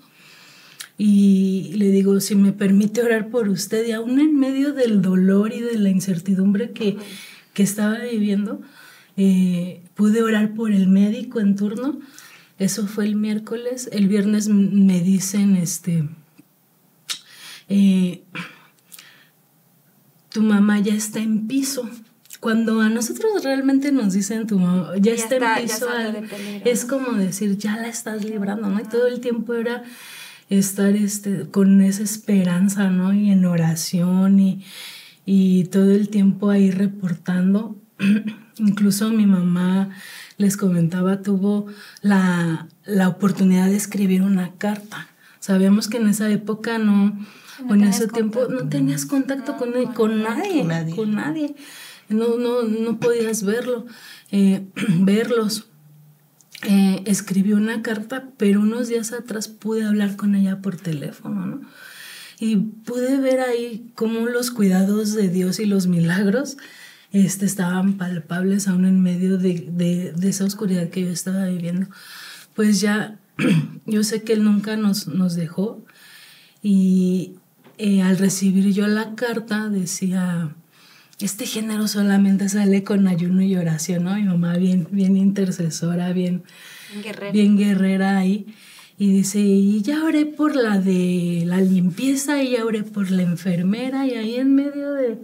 Y 0.98 1.74
le 1.76 1.90
digo, 1.90 2.20
si 2.20 2.36
me 2.36 2.54
permite 2.54 3.02
orar 3.02 3.30
por 3.30 3.50
usted, 3.50 3.86
y 3.88 3.92
aún 3.92 4.20
en 4.20 4.38
medio 4.40 4.74
del 4.74 5.02
dolor 5.02 5.54
y 5.54 5.62
de 5.62 5.78
la 5.78 5.90
incertidumbre 5.90 6.72
que, 6.72 6.98
que 7.54 7.64
estaba 7.64 7.98
viviendo. 8.00 8.62
Eh, 9.16 9.84
pude 9.94 10.24
orar 10.24 10.54
por 10.54 10.72
el 10.72 10.88
médico 10.88 11.40
en 11.40 11.56
turno. 11.56 12.00
Eso 12.58 12.88
fue 12.88 13.06
el 13.06 13.16
miércoles. 13.16 13.90
El 13.92 14.08
viernes 14.08 14.48
me 14.48 15.02
dicen, 15.02 15.56
este, 15.56 16.10
eh, 17.70 18.24
tu 20.30 20.42
mamá 20.42 20.80
ya 20.80 20.94
está 20.94 21.20
en 21.20 21.48
piso. 21.48 21.90
Cuando 22.44 22.82
a 22.82 22.90
nosotros 22.90 23.44
realmente 23.44 23.92
nos 23.94 24.14
dicen 24.14 24.46
tu 24.46 24.60
mamá 24.60 24.92
ya, 24.98 25.14
está, 25.14 25.60
en 25.60 25.64
piso, 25.64 25.88
es 26.66 26.84
como 26.84 27.14
decir, 27.14 27.58
ya 27.58 27.78
la 27.78 27.88
estás 27.88 28.26
librando, 28.26 28.68
¿no? 28.70 28.82
Y 28.82 28.84
todo 28.84 29.08
el 29.08 29.22
tiempo 29.22 29.54
era 29.54 29.84
estar 30.50 30.96
este, 30.96 31.48
con 31.50 31.82
esa 31.82 32.04
esperanza, 32.04 32.90
¿no? 32.90 33.14
Y 33.14 33.32
en 33.32 33.46
oración 33.46 34.40
y, 34.40 34.66
y 35.26 35.66
todo 35.66 35.92
el 35.92 36.10
tiempo 36.10 36.50
ahí 36.50 36.70
reportando. 36.70 37.78
Incluso 38.58 39.10
mi 39.10 39.26
mamá, 39.26 39.90
les 40.38 40.58
comentaba, 40.58 41.22
tuvo 41.22 41.68
la, 42.02 42.68
la, 42.86 43.08
oportunidad 43.08 43.68
de 43.68 43.76
escribir 43.76 44.22
una 44.22 44.52
carta. 44.58 45.08
Sabíamos 45.40 45.88
que 45.88 45.98
en 45.98 46.08
esa 46.08 46.30
época 46.30 46.78
no, 46.78 47.18
o 47.68 47.74
en 47.74 47.84
ese 47.84 48.08
tiempo 48.08 48.48
no 48.50 48.70
tenías 48.70 49.06
contacto 49.06 49.58
con, 49.58 49.72
con, 49.94 50.22
nadie, 50.24 50.66
con 50.96 51.16
nadie, 51.16 51.56
No, 52.10 52.38
no, 52.38 52.64
no 52.64 53.00
podías 53.00 53.44
verlo, 53.44 53.86
eh, 54.32 54.66
verlos. 55.00 55.68
Eh, 56.64 57.04
escribió 57.06 57.58
una 57.58 57.82
carta, 57.82 58.30
pero 58.38 58.62
unos 58.62 58.88
días 58.88 59.12
atrás 59.12 59.50
pude 59.50 59.84
hablar 59.84 60.16
con 60.16 60.34
ella 60.34 60.62
por 60.62 60.78
teléfono, 60.78 61.46
¿no? 61.46 61.62
Y 62.40 62.56
pude 62.56 63.20
ver 63.20 63.42
ahí 63.42 63.92
cómo 63.96 64.28
los 64.28 64.50
cuidados 64.50 65.14
de 65.14 65.28
Dios 65.28 65.60
y 65.60 65.66
los 65.66 65.88
milagros 65.88 66.58
este, 67.12 67.46
estaban 67.46 67.98
palpables 67.98 68.68
aún 68.68 68.86
en 68.86 69.02
medio 69.02 69.38
de, 69.38 69.70
de, 69.72 70.30
esa 70.30 70.46
oscuridad 70.46 70.90
que 70.90 71.02
yo 71.02 71.10
estaba 71.10 71.46
viviendo. 71.46 71.88
Pues 72.56 72.82
ya, 72.82 73.20
yo 73.86 74.04
sé 74.04 74.24
que 74.24 74.34
Él 74.34 74.44
nunca 74.44 74.78
nos, 74.78 75.08
nos 75.08 75.36
dejó 75.36 75.86
y 76.62 77.36
eh, 77.78 78.02
al 78.02 78.18
recibir 78.18 78.74
yo 78.74 78.88
la 78.88 79.16
carta 79.16 79.70
decía, 79.70 80.56
este 81.26 81.46
género 81.46 81.88
solamente 81.88 82.50
sale 82.50 82.84
con 82.84 83.08
ayuno 83.08 83.42
y 83.42 83.56
oración, 83.56 84.04
¿no? 84.04 84.16
Mi 84.16 84.24
mamá 84.24 84.58
bien, 84.58 84.88
bien 84.92 85.18
intercesora, 85.18 86.12
bien 86.14 86.44
guerrera, 87.02 87.32
bien 87.32 87.58
guerrera 87.58 88.18
ahí. 88.18 88.54
Y 88.98 89.12
dice, 89.12 89.40
y 89.40 89.82
ya 89.82 90.04
oré 90.04 90.26
por 90.26 90.56
la 90.56 90.80
de 90.80 91.44
la 91.46 91.60
limpieza 91.60 92.44
y 92.44 92.52
ya 92.52 92.66
oré 92.66 92.84
por 92.84 93.10
la 93.10 93.24
enfermera 93.24 94.06
y 94.06 94.14
ahí 94.16 94.36
en 94.36 94.54
medio 94.54 94.94
de, 94.94 95.18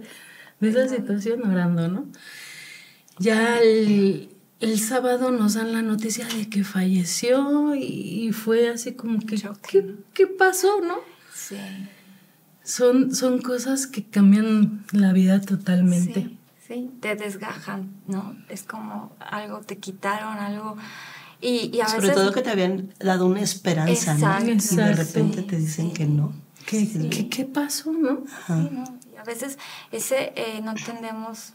de 0.58 0.68
esa 0.68 0.88
situación 0.88 1.46
orando, 1.46 1.88
¿no? 1.88 2.06
Ya 3.18 3.60
el, 3.60 4.28
sábado 4.78 5.30
nos 5.30 5.54
dan 5.54 5.72
la 5.72 5.82
noticia 5.82 6.26
de 6.26 6.48
que 6.48 6.64
falleció 6.64 7.74
y, 7.74 8.32
fue 8.32 8.68
así 8.68 8.92
como 8.92 9.20
que, 9.20 9.36
¿qué, 9.68 9.94
¿qué, 10.14 10.26
pasó, 10.26 10.80
no? 10.80 10.98
Sí 11.32 11.56
son, 12.62 13.14
son 13.14 13.40
cosas 13.40 13.86
que 13.86 14.04
cambian 14.04 14.84
la 14.92 15.12
vida 15.12 15.40
totalmente. 15.40 16.22
Sí, 16.22 16.38
sí, 16.66 16.90
te 17.00 17.16
desgajan, 17.16 17.90
¿no? 18.06 18.36
Es 18.48 18.62
como 18.62 19.12
algo, 19.18 19.60
te 19.60 19.78
quitaron 19.78 20.38
algo. 20.38 20.76
Y, 21.40 21.70
y 21.74 21.80
a 21.80 21.88
Sobre 21.88 22.10
todo 22.10 22.32
que 22.32 22.42
te 22.42 22.50
habían 22.50 22.92
dado 22.98 23.26
una 23.26 23.40
esperanza, 23.40 24.14
¿no? 24.14 24.48
Y 24.48 24.56
de 24.56 24.94
repente 24.94 25.42
te 25.42 25.56
dicen 25.56 25.92
que 25.92 26.06
no. 26.06 26.32
¿Qué, 26.66 26.88
¿qué, 27.10 27.28
¿Qué, 27.28 27.44
pasó, 27.46 27.92
no? 27.92 28.24
Sí, 28.46 28.52
¿no? 28.52 28.84
Y 29.12 29.16
a 29.16 29.24
veces 29.24 29.58
ese 29.90 30.32
eh, 30.36 30.60
no 30.62 30.72
entendemos 30.72 31.54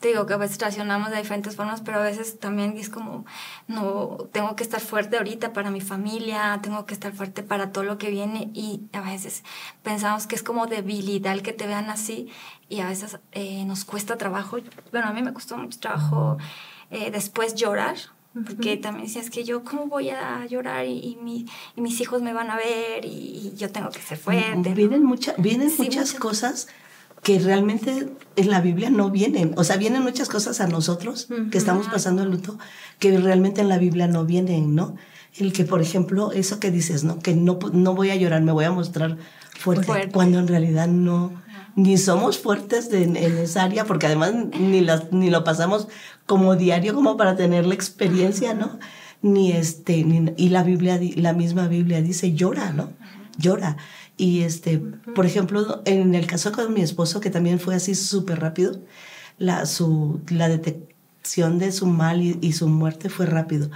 digo 0.00 0.26
que 0.26 0.34
a 0.34 0.36
veces 0.36 0.58
reaccionamos 0.58 1.10
de 1.10 1.18
diferentes 1.18 1.56
formas, 1.56 1.80
pero 1.80 1.98
a 1.98 2.02
veces 2.02 2.38
también 2.38 2.76
es 2.76 2.88
como, 2.88 3.24
no, 3.68 4.18
tengo 4.32 4.56
que 4.56 4.62
estar 4.62 4.80
fuerte 4.80 5.16
ahorita 5.16 5.52
para 5.52 5.70
mi 5.70 5.80
familia, 5.80 6.58
tengo 6.62 6.86
que 6.86 6.94
estar 6.94 7.12
fuerte 7.12 7.42
para 7.42 7.72
todo 7.72 7.84
lo 7.84 7.98
que 7.98 8.10
viene 8.10 8.50
y 8.54 8.82
a 8.92 9.00
veces 9.00 9.44
pensamos 9.82 10.26
que 10.26 10.34
es 10.34 10.42
como 10.42 10.66
debilidad 10.66 11.32
el 11.32 11.42
que 11.42 11.52
te 11.52 11.66
vean 11.66 11.90
así 11.90 12.28
y 12.68 12.80
a 12.80 12.88
veces 12.88 13.18
eh, 13.32 13.64
nos 13.64 13.84
cuesta 13.84 14.16
trabajo, 14.16 14.58
bueno, 14.90 15.08
a 15.08 15.12
mí 15.12 15.22
me 15.22 15.32
costó 15.32 15.56
mucho 15.56 15.78
trabajo 15.80 16.38
eh, 16.90 17.10
después 17.10 17.54
llorar, 17.54 17.96
porque 18.34 18.76
también 18.76 19.06
decías 19.06 19.30
que 19.30 19.44
yo, 19.44 19.62
¿cómo 19.62 19.86
voy 19.86 20.10
a 20.10 20.44
llorar? 20.46 20.86
Y, 20.86 21.16
mi, 21.22 21.46
y, 21.76 21.80
mis 21.80 22.00
hijos 22.00 22.20
me 22.20 22.32
van 22.32 22.50
a 22.50 22.56
ver 22.56 23.04
y, 23.04 23.52
yo 23.56 23.70
tengo 23.70 23.90
que 23.90 24.02
ser 24.02 24.18
fuerte. 24.18 24.74
Vienen, 24.74 25.04
mucha, 25.04 25.34
vienen 25.38 25.70
muchas, 25.78 26.14
cosas 26.14 26.66
que 27.24 27.38
realmente 27.38 28.10
en 28.36 28.50
la 28.50 28.60
Biblia 28.60 28.90
no 28.90 29.10
vienen. 29.10 29.54
O 29.56 29.64
sea, 29.64 29.76
vienen 29.76 30.02
muchas 30.02 30.28
cosas 30.28 30.60
a 30.60 30.68
nosotros 30.68 31.26
que 31.50 31.58
estamos 31.58 31.88
pasando 31.88 32.22
el 32.22 32.30
luto 32.30 32.58
que 32.98 33.18
realmente 33.18 33.62
en 33.62 33.68
la 33.68 33.78
Biblia 33.78 34.06
no 34.06 34.24
vienen, 34.24 34.74
¿no? 34.74 34.94
El 35.36 35.52
que, 35.52 35.64
por 35.64 35.80
ejemplo, 35.80 36.30
eso 36.30 36.60
que 36.60 36.70
dices, 36.70 37.02
¿no? 37.02 37.18
Que 37.18 37.34
no, 37.34 37.58
no 37.72 37.94
voy 37.94 38.10
a 38.10 38.16
llorar, 38.16 38.42
me 38.42 38.52
voy 38.52 38.66
a 38.66 38.70
mostrar 38.70 39.16
fuerte, 39.58 40.10
cuando 40.12 40.38
en 40.38 40.46
realidad 40.46 40.86
no, 40.86 41.32
ni 41.74 41.96
somos 41.96 42.38
fuertes 42.38 42.92
en 42.92 43.16
esa 43.16 43.64
área, 43.64 43.86
porque 43.86 44.06
además 44.06 44.34
ni, 44.60 44.82
las, 44.82 45.10
ni 45.10 45.30
lo 45.30 45.42
pasamos 45.42 45.88
como 46.26 46.56
diario 46.56 46.94
como 46.94 47.16
para 47.16 47.36
tener 47.36 47.66
la 47.66 47.74
experiencia, 47.74 48.52
¿no? 48.52 48.78
Ni 49.22 49.52
este, 49.52 50.04
y 50.36 50.48
la 50.50 50.62
Biblia, 50.62 51.00
la 51.16 51.32
misma 51.32 51.68
Biblia 51.68 52.02
dice, 52.02 52.34
llora, 52.34 52.72
¿no? 52.72 52.90
Llora. 53.38 53.78
Y 54.16 54.42
este, 54.42 54.78
por 55.14 55.26
ejemplo, 55.26 55.82
en 55.84 56.14
el 56.14 56.26
caso 56.26 56.52
con 56.52 56.72
mi 56.72 56.82
esposo, 56.82 57.20
que 57.20 57.30
también 57.30 57.58
fue 57.58 57.74
así 57.74 57.94
súper 57.94 58.40
rápido, 58.40 58.80
la, 59.38 59.66
su, 59.66 60.20
la 60.28 60.48
detección 60.48 61.58
de 61.58 61.72
su 61.72 61.86
mal 61.86 62.22
y, 62.22 62.52
su 62.52 62.68
muerte 62.68 63.08
fue 63.08 63.26
rápido. 63.26 63.70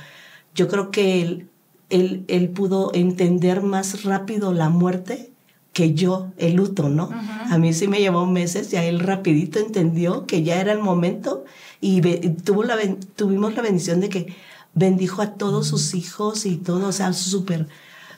Yo 0.54 0.68
creo 0.68 0.90
que 0.90 1.22
él, 1.22 1.48
él, 1.90 2.24
él, 2.28 2.50
pudo 2.50 2.92
entender 2.94 3.62
más 3.62 4.04
rápido 4.04 4.52
la 4.52 4.68
muerte 4.68 5.32
que 5.72 5.94
yo, 5.94 6.32
el 6.38 6.54
luto, 6.54 6.88
¿no? 6.88 7.10
A 7.50 7.58
mí 7.58 7.72
sí 7.72 7.88
me 7.88 8.00
llevó 8.00 8.26
meses, 8.26 8.70
ya 8.70 8.84
él 8.84 9.00
rapidito 9.00 9.58
entendió 9.58 10.26
que 10.26 10.42
ya 10.42 10.60
era 10.60 10.72
el 10.72 10.80
momento 10.80 11.44
y 11.80 12.00
tuvo 12.00 12.64
la, 12.64 12.76
tuvimos 13.14 13.54
la 13.54 13.62
bendición 13.62 14.00
de 14.00 14.08
que 14.08 14.34
bendijo 14.74 15.22
a 15.22 15.34
todos 15.34 15.68
sus 15.68 15.94
hijos 15.94 16.46
y 16.46 16.56
todo, 16.56 16.88
o 16.88 16.92
sea, 16.92 17.12
súper 17.12 17.68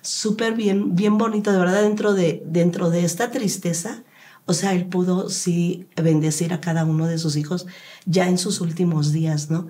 súper 0.02 0.54
bien, 0.54 0.94
bien 0.96 1.18
bonito, 1.18 1.52
de 1.52 1.58
verdad, 1.58 1.82
dentro 1.82 2.14
de, 2.14 2.42
dentro 2.46 2.90
de 2.90 3.04
esta 3.04 3.30
tristeza. 3.30 4.02
O 4.46 4.52
sea, 4.52 4.72
él 4.72 4.86
pudo 4.86 5.28
sí 5.28 5.86
bendecir 5.96 6.52
a 6.52 6.60
cada 6.60 6.84
uno 6.84 7.06
de 7.06 7.18
sus 7.18 7.36
hijos 7.36 7.66
ya 8.04 8.28
en 8.28 8.38
sus 8.38 8.60
últimos 8.60 9.12
días, 9.12 9.50
¿no? 9.50 9.68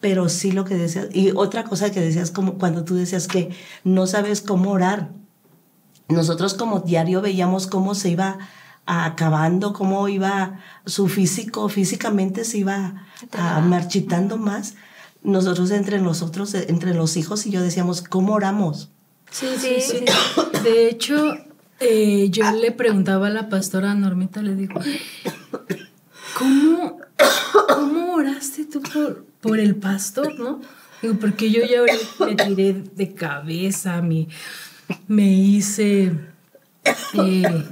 Pero 0.00 0.28
sí 0.28 0.52
lo 0.52 0.64
que 0.64 0.76
decías, 0.76 1.08
y 1.12 1.32
otra 1.32 1.64
cosa 1.64 1.90
que 1.90 2.00
decías, 2.00 2.30
como 2.30 2.54
cuando 2.54 2.84
tú 2.84 2.94
decías 2.94 3.26
que 3.26 3.50
no 3.84 4.06
sabes 4.06 4.40
cómo 4.40 4.70
orar. 4.70 5.10
Nosotros 6.08 6.54
como 6.54 6.80
diario 6.80 7.20
veíamos 7.22 7.66
cómo 7.66 7.94
se 7.94 8.10
iba 8.10 8.38
acabando, 8.86 9.72
cómo 9.72 10.08
iba 10.08 10.60
su 10.86 11.08
físico, 11.08 11.68
físicamente 11.68 12.44
se 12.44 12.58
iba 12.58 13.06
marchitando 13.62 14.36
más. 14.36 14.74
Nosotros 15.22 15.70
entre 15.70 16.00
nosotros, 16.00 16.54
entre 16.54 16.94
los 16.94 17.16
hijos 17.16 17.46
y 17.46 17.50
yo 17.50 17.62
decíamos, 17.62 18.02
¿cómo 18.02 18.34
oramos? 18.34 18.90
Sí, 19.30 19.46
sí, 19.58 19.80
sí. 19.80 20.04
De 20.64 20.88
hecho, 20.88 21.36
eh, 21.80 22.28
yo 22.30 22.50
le 22.52 22.72
preguntaba 22.72 23.28
a 23.28 23.30
la 23.30 23.48
pastora 23.48 23.94
Normita, 23.94 24.42
le 24.42 24.54
digo, 24.54 24.80
¿cómo, 26.38 27.00
cómo 27.68 28.14
oraste 28.14 28.66
tú 28.66 28.82
por, 28.82 29.24
por 29.40 29.58
el 29.58 29.76
pastor, 29.76 30.38
no? 30.38 30.60
Digo, 31.00 31.14
porque 31.18 31.50
yo 31.50 31.62
ya 31.64 31.80
me 32.24 32.34
tiré 32.34 32.82
de 32.94 33.14
cabeza, 33.14 34.02
me, 34.02 34.28
me 35.08 35.32
hice, 35.32 36.12
eh, 37.14 37.64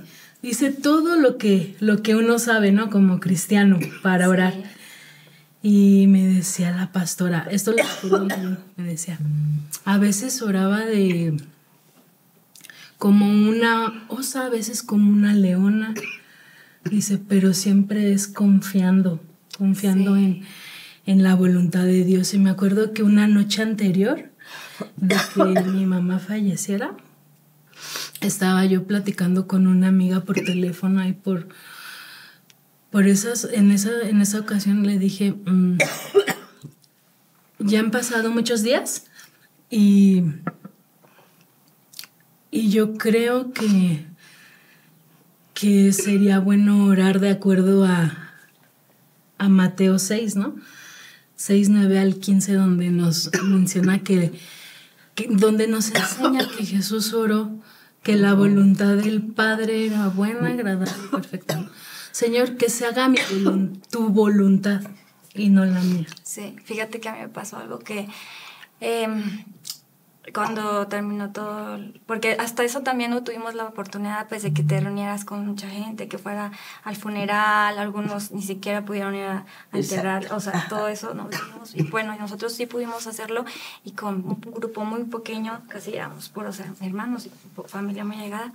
hice 0.42 0.70
todo 0.70 1.16
lo 1.16 1.36
que, 1.36 1.76
lo 1.80 2.02
que 2.02 2.14
uno 2.14 2.38
sabe, 2.38 2.72
¿no? 2.72 2.88
Como 2.88 3.20
cristiano, 3.20 3.78
para 4.02 4.28
orar. 4.30 4.54
Y 5.62 6.06
me 6.06 6.26
decía 6.26 6.70
la 6.70 6.92
pastora, 6.92 7.48
esto 7.50 7.72
lo 8.04 8.28
me 8.76 8.84
decía, 8.84 9.18
a 9.84 9.98
veces 9.98 10.40
oraba 10.40 10.86
de 10.86 11.36
como 12.96 13.26
una 13.26 14.04
osa, 14.08 14.46
a 14.46 14.48
veces 14.48 14.82
como 14.82 15.10
una 15.10 15.34
leona. 15.34 15.94
Dice, 16.84 17.18
pero 17.18 17.54
siempre 17.54 18.12
es 18.12 18.28
confiando, 18.28 19.20
confiando 19.56 20.16
en, 20.16 20.42
en 21.06 21.22
la 21.22 21.34
voluntad 21.34 21.84
de 21.84 22.04
Dios. 22.04 22.34
Y 22.34 22.38
me 22.38 22.50
acuerdo 22.50 22.92
que 22.92 23.02
una 23.02 23.26
noche 23.26 23.62
anterior 23.62 24.30
de 24.96 25.16
que 25.34 25.60
mi 25.72 25.86
mamá 25.86 26.18
falleciera, 26.18 26.96
estaba 28.20 28.64
yo 28.64 28.84
platicando 28.84 29.46
con 29.46 29.66
una 29.66 29.88
amiga 29.88 30.20
por 30.20 30.36
teléfono 30.36 31.06
y 31.06 31.12
por 31.12 31.48
por 32.98 33.06
esas, 33.06 33.44
en 33.52 33.70
esa, 33.70 34.08
en 34.08 34.20
esa 34.20 34.40
ocasión 34.40 34.84
le 34.84 34.98
dije, 34.98 35.30
mm, 35.30 35.78
ya 37.60 37.78
han 37.78 37.92
pasado 37.92 38.32
muchos 38.32 38.64
días 38.64 39.04
y, 39.70 40.24
y 42.50 42.70
yo 42.70 42.94
creo 42.94 43.52
que, 43.52 44.04
que 45.54 45.92
sería 45.92 46.40
bueno 46.40 46.86
orar 46.86 47.20
de 47.20 47.30
acuerdo 47.30 47.84
a, 47.84 48.32
a 49.38 49.48
Mateo 49.48 50.00
6, 50.00 50.34
¿no? 50.34 50.56
6, 51.36 51.68
9 51.68 52.00
al 52.00 52.16
15, 52.16 52.54
donde 52.54 52.90
nos 52.90 53.30
menciona 53.44 54.02
que, 54.02 54.32
donde 55.30 55.68
nos 55.68 55.94
enseña 55.94 56.48
que 56.48 56.66
Jesús 56.66 57.14
oró, 57.14 57.60
que 58.02 58.16
la 58.16 58.34
voluntad 58.34 58.96
del 58.96 59.22
Padre 59.22 59.86
era 59.86 60.08
buena, 60.08 60.48
agradable 60.48 60.90
perfecta. 61.12 61.64
Señor, 62.12 62.56
que 62.56 62.68
se 62.70 62.86
haga 62.86 63.08
mi 63.08 63.18
volun- 63.18 63.80
tu 63.90 64.08
voluntad 64.08 64.80
y 65.34 65.48
no 65.50 65.64
la 65.64 65.80
mía. 65.80 66.06
Sí, 66.22 66.56
fíjate 66.64 67.00
que 67.00 67.08
a 67.08 67.12
mí 67.12 67.20
me 67.20 67.28
pasó 67.28 67.58
algo 67.58 67.78
que 67.78 68.08
em, 68.80 69.44
cuando 70.34 70.86
terminó 70.88 71.30
todo, 71.32 71.78
porque 72.06 72.32
hasta 72.38 72.62
eso 72.62 72.82
también 72.82 73.10
no 73.10 73.24
tuvimos 73.24 73.54
la 73.54 73.64
oportunidad 73.64 74.28
pues 74.28 74.42
de 74.42 74.52
que 74.52 74.62
te 74.62 74.78
reunieras 74.78 75.24
con 75.24 75.46
mucha 75.46 75.68
gente, 75.70 76.06
que 76.06 76.18
fuera 76.18 76.52
al 76.84 76.96
funeral, 76.96 77.78
algunos 77.78 78.30
ni 78.32 78.42
siquiera 78.42 78.84
pudieron 78.84 79.14
ir 79.14 79.24
a, 79.24 79.46
a 79.72 79.78
enterrar, 79.78 80.30
o 80.32 80.40
sea, 80.40 80.66
todo 80.68 80.88
eso 80.88 81.14
no 81.14 81.28
vimos. 81.28 81.74
Y 81.74 81.82
bueno, 81.84 82.14
nosotros 82.18 82.52
sí 82.52 82.66
pudimos 82.66 83.06
hacerlo 83.06 83.46
y 83.84 83.92
con 83.92 84.16
un 84.16 84.38
grupo 84.40 84.84
muy 84.84 85.04
pequeño, 85.04 85.62
casi 85.68 85.94
éramos 85.94 86.28
puros 86.28 86.60
hermanos 86.80 87.26
y 87.26 87.30
familia 87.66 88.04
muy 88.04 88.16
llegada. 88.16 88.52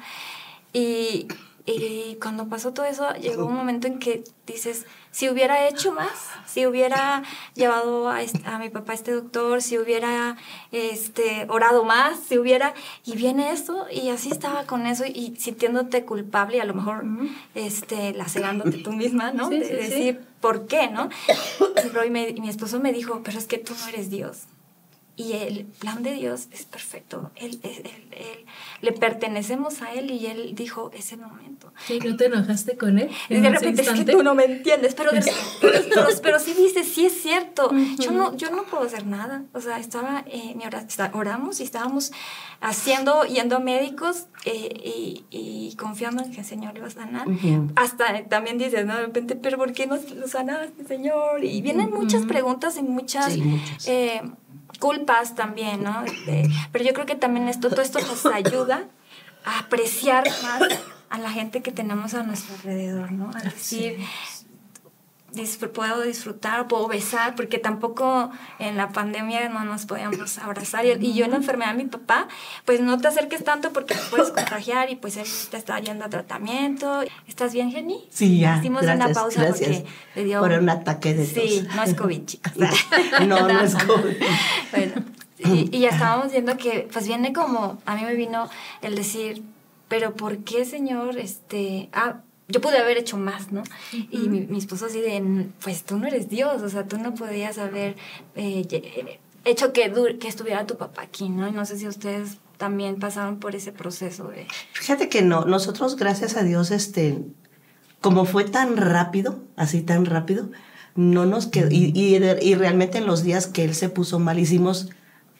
Y, 0.74 1.28
y 1.66 2.18
cuando 2.22 2.48
pasó 2.50 2.74
todo 2.74 2.86
eso, 2.86 3.10
llegó 3.16 3.46
un 3.46 3.54
momento 3.56 3.88
en 3.88 3.98
que 4.00 4.24
dices, 4.46 4.86
si 5.12 5.30
hubiera 5.30 5.68
hecho 5.70 5.94
más, 5.94 6.12
si 6.46 6.66
hubiera 6.66 7.24
llevado 7.56 8.10
a, 8.10 8.22
este- 8.22 8.46
a 8.46 8.60
mi 8.60 8.70
papá 8.70 8.92
a 8.92 8.96
este 8.96 9.12
doctor, 9.14 9.62
si 9.62 9.78
hubiera 9.78 10.36
este, 10.74 11.46
orado 11.50 11.84
más, 11.86 12.20
si 12.20 12.38
hubiera... 12.38 12.74
Y 13.06 13.16
viene 13.16 13.52
eso, 13.52 13.86
y 13.92 14.10
así 14.10 14.30
estaba 14.30 14.66
con 14.66 14.86
eso, 14.88 15.06
y 15.06 15.36
sintiéndote 15.38 16.04
culpable, 16.04 16.58
y 16.58 16.60
a 16.60 16.66
lo 16.66 16.74
mejor 16.74 17.06
este, 17.56 18.12
lacerándote 18.14 18.80
tú 18.80 18.92
misma, 18.92 19.32
¿no? 19.32 19.48
Sí, 19.50 19.60
de 19.60 19.66
sí, 19.66 19.72
sí. 19.72 19.76
decir, 19.78 20.22
¿por 20.42 20.68
qué, 20.68 20.90
no? 20.90 21.08
Pero 21.76 22.04
y 22.04 22.10
me- 22.10 22.30
y 22.30 22.42
mi 22.42 22.50
esposo 22.50 22.80
me 22.82 22.92
dijo, 22.92 23.22
pero 23.24 23.38
es 23.38 23.46
que 23.48 23.58
tú 23.58 23.74
no 23.80 23.88
eres 23.88 24.10
Dios. 24.10 24.40
Y 25.16 25.34
el 25.34 25.66
plan 25.66 26.02
de 26.02 26.14
Dios 26.14 26.48
es 26.52 26.66
perfecto. 26.66 27.30
Él, 27.36 27.60
él- 27.62 27.84
él- 27.86 28.08
él- 28.18 28.46
le 28.82 28.92
pertenecemos 28.94 29.84
a 29.84 29.94
Él 29.94 30.10
y 30.10 30.26
Él 30.26 30.56
dijo, 30.56 30.90
es 30.94 31.12
el 31.12 31.20
momento. 31.20 31.72
Sí, 31.86 32.00
¿No 32.00 32.16
te 32.18 32.26
enojaste 32.26 32.78
con 32.78 32.98
él? 32.98 33.10
Y 33.30 33.36
de 33.36 33.50
repente 33.50 33.82
es 33.82 33.88
que 33.90 33.94
instante? 33.98 34.12
tú 34.12 34.24
no 34.24 34.34
me 34.34 34.46
entiendes, 34.46 34.96
pero, 34.96 35.12
pero, 35.62 35.78
pero, 35.94 36.08
pero 36.22 36.40
sí 36.40 36.54
dices, 36.56 36.88
sí 36.92 37.06
es 37.06 37.22
cierto. 37.22 37.72
Yo 38.00 38.12
no, 38.12 38.36
yo 38.36 38.50
no 38.50 38.64
puedo 38.64 38.84
hacer 38.86 39.06
nada. 39.06 39.44
O 39.54 39.62
sea, 39.62 39.78
estaba, 39.80 40.24
eh, 40.28 40.56
oramos 41.14 41.60
y 41.60 41.64
estábamos 41.64 42.12
haciendo, 42.62 43.24
yendo 43.26 43.58
a 43.58 43.60
médicos 43.60 44.28
eh, 44.46 44.70
y, 44.84 45.26
y 45.30 45.76
confiando 45.76 46.24
en 46.24 46.32
que 46.32 46.40
el 46.40 46.46
Señor 46.46 46.76
iba 46.78 46.88
a 46.88 46.92
sanar. 46.92 47.28
Ujú. 47.28 47.68
Hasta 47.76 48.18
eh, 48.18 48.26
también 48.28 48.58
dices, 48.58 48.86
¿no? 48.86 48.96
De 48.96 49.06
repente, 49.06 49.36
pero 49.36 49.58
¿por 49.58 49.74
qué 49.74 49.86
no 49.88 49.98
lo 50.16 50.28
sanaste, 50.28 50.86
Señor? 50.86 51.44
Y 51.44 51.62
vienen 51.62 51.92
muchas 51.92 52.24
preguntas 52.26 52.78
y 52.78 52.84
muchas, 52.84 53.34
Sí, 53.34 53.42
muchas. 53.42 53.88
eh, 53.88 54.22
culpas 54.80 55.36
también, 55.36 55.84
¿no? 55.84 56.04
De- 56.26 56.50
pero 56.72 56.84
yo 56.86 56.94
creo 56.94 57.06
que 57.06 57.16
también 57.16 57.48
esto, 57.50 57.70
todo 57.70 57.82
esto 57.82 58.00
nos 58.00 58.26
ayuda 58.26 58.84
a 59.46 59.60
apreciar 59.60 60.24
más 60.44 60.62
a 61.10 61.18
la 61.20 61.30
gente 61.32 61.62
que 61.62 61.72
tenemos 61.72 62.14
a 62.14 62.24
nuestro 62.24 62.56
alrededor, 62.56 63.12
¿no? 63.12 63.30
A 63.36 63.42
decir, 63.42 63.98
puedo 65.74 66.02
disfrutar, 66.02 66.68
puedo 66.68 66.88
besar, 66.88 67.36
porque 67.36 67.58
tampoco 67.58 68.32
en 68.60 68.78
la 68.78 68.90
pandemia 68.90 69.50
no 69.50 69.64
nos 69.66 69.86
podíamos 69.86 70.38
abrazar. 70.38 70.86
Y, 70.86 71.14
yo 71.14 71.26
en 71.26 71.32
la 71.32 71.38
enfermedad 71.38 71.72
de 71.72 71.84
mi 71.84 71.90
papá, 71.90 72.28
pues 72.66 72.80
no 72.82 72.98
te 73.00 73.08
acerques 73.08 73.44
tanto 73.44 73.72
porque 73.72 73.96
te 73.96 74.02
puedes 74.10 74.32
contagiar 74.32 74.90
y 74.90 74.96
pues 74.96 75.18
él 75.18 75.28
te 75.52 75.58
está 75.58 75.80
yendo 75.80 76.06
a 76.06 76.10
tratamiento. 76.10 77.02
¿Estás 77.28 77.54
bien, 77.54 77.72
Jenny? 77.72 78.08
Sí, 78.10 78.40
ya. 78.40 78.58
Hicimos 78.58 78.84
gracias, 78.84 79.06
una 79.06 79.14
pausa 79.14 79.48
porque 79.48 79.86
le 80.16 80.24
dio... 80.24 80.40
Por 80.40 80.52
un 80.52 80.70
ataque 80.70 81.14
de 81.14 81.26
tos. 81.26 81.44
Sí, 81.44 81.68
no 81.76 81.84
es 81.84 81.94
COVID, 81.94 82.26
chicas. 82.26 82.54
No, 83.28 83.48
no 83.48 83.62
es 83.62 83.76
COVID. 83.76 84.16
Bueno, 84.72 84.94
y, 85.40 85.76
y 85.76 85.80
ya 85.82 85.90
estábamos 85.90 86.32
viendo 86.32 86.58
que 86.58 86.88
pues 86.92 87.08
viene 87.08 87.34
como, 87.34 87.82
a 87.86 87.96
mí 87.96 88.04
me 88.04 88.16
vino 88.16 88.50
el 88.82 88.96
decir, 88.96 89.44
pero 89.88 90.16
¿por 90.16 90.40
qué, 90.40 90.66
Señor? 90.66 91.18
Este, 91.18 91.90
ah, 91.94 92.22
yo 92.48 92.62
pude 92.62 92.78
haber 92.78 92.98
hecho 92.98 93.18
más, 93.18 93.52
¿no? 93.52 93.64
Y 94.12 94.18
mi, 94.30 94.42
mi 94.42 94.58
esposo 94.58 94.86
así 94.88 95.00
de, 95.02 95.48
pues 95.64 95.84
tú 95.84 95.98
no 95.98 96.08
eres 96.08 96.30
Dios, 96.30 96.62
o 96.62 96.70
sea, 96.70 96.86
tú 96.88 96.98
no 96.98 97.14
podías 97.16 97.58
haber 97.58 97.96
eh, 98.36 98.66
ye- 98.68 99.20
hecho 99.46 99.74
que, 99.74 99.92
que 100.20 100.28
estuviera 100.28 100.66
tu 100.68 100.78
papá 100.78 101.04
aquí, 101.04 101.30
¿no? 101.30 101.48
Y 101.48 101.52
no 101.52 101.66
sé 101.66 101.78
si 101.78 101.88
ustedes 101.88 102.38
también 102.58 102.98
pasaron 102.98 103.40
por 103.40 103.56
ese 103.56 103.72
proceso 103.72 104.28
de... 104.28 104.48
Fíjate 104.74 105.10
que 105.10 105.22
no, 105.22 105.46
nosotros 105.46 105.96
gracias 105.96 106.38
a 106.38 106.44
Dios, 106.44 106.72
este, 106.72 107.20
como 108.02 108.26
fue 108.26 108.44
tan 108.46 108.78
rápido, 108.78 109.42
así 109.56 109.82
tan 109.82 110.06
rápido, 110.06 110.50
no 110.96 111.26
nos 111.26 111.48
quedó, 111.48 111.70
y, 111.72 111.92
y 111.96 112.56
realmente 112.56 113.00
en 113.00 113.06
los 113.06 113.24
días 113.24 113.48
que 113.48 113.64
él 113.64 113.74
se 113.74 113.90
puso 113.90 114.20
mal 114.20 114.38
hicimos 114.38 114.90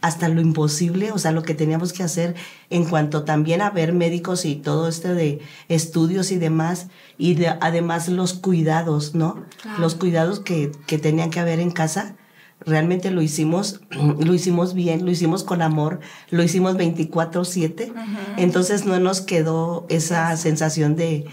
hasta 0.04 0.28
lo 0.28 0.42
imposible, 0.42 1.14
o 1.14 1.18
sea, 1.18 1.32
lo 1.32 1.44
que 1.44 1.54
teníamos 1.56 1.94
que 1.94 2.04
hacer 2.04 2.36
en 2.70 2.84
cuanto 2.84 3.24
también 3.24 3.62
a 3.62 3.70
ver 3.70 3.94
médicos 3.94 4.44
y 4.44 4.56
todo 4.56 4.90
este 4.90 5.14
de 5.14 5.40
estudios 5.70 6.32
y 6.34 6.38
demás, 6.38 6.88
y 7.18 7.36
de- 7.36 7.48
además 7.62 8.10
los 8.10 8.34
cuidados, 8.34 9.16
¿no? 9.16 9.46
Claro. 9.62 9.80
Los 9.80 9.96
cuidados 9.96 10.42
que, 10.42 10.72
que 10.88 10.98
tenían 10.98 11.30
que 11.30 11.40
haber 11.40 11.62
en 11.62 11.72
casa, 11.72 12.18
realmente 12.66 13.12
lo 13.12 13.22
hicimos, 13.22 13.80
lo 13.92 14.34
hicimos 14.34 14.74
bien, 14.74 15.06
lo 15.06 15.12
hicimos 15.12 15.46
con 15.46 15.62
amor, 15.62 16.02
lo 16.30 16.44
hicimos 16.44 16.76
24/7, 16.76 17.94
entonces 18.38 18.86
no 18.86 19.00
nos 19.00 19.22
quedó 19.22 19.86
esa 19.88 20.36
sensación 20.36 20.98
de 20.98 21.26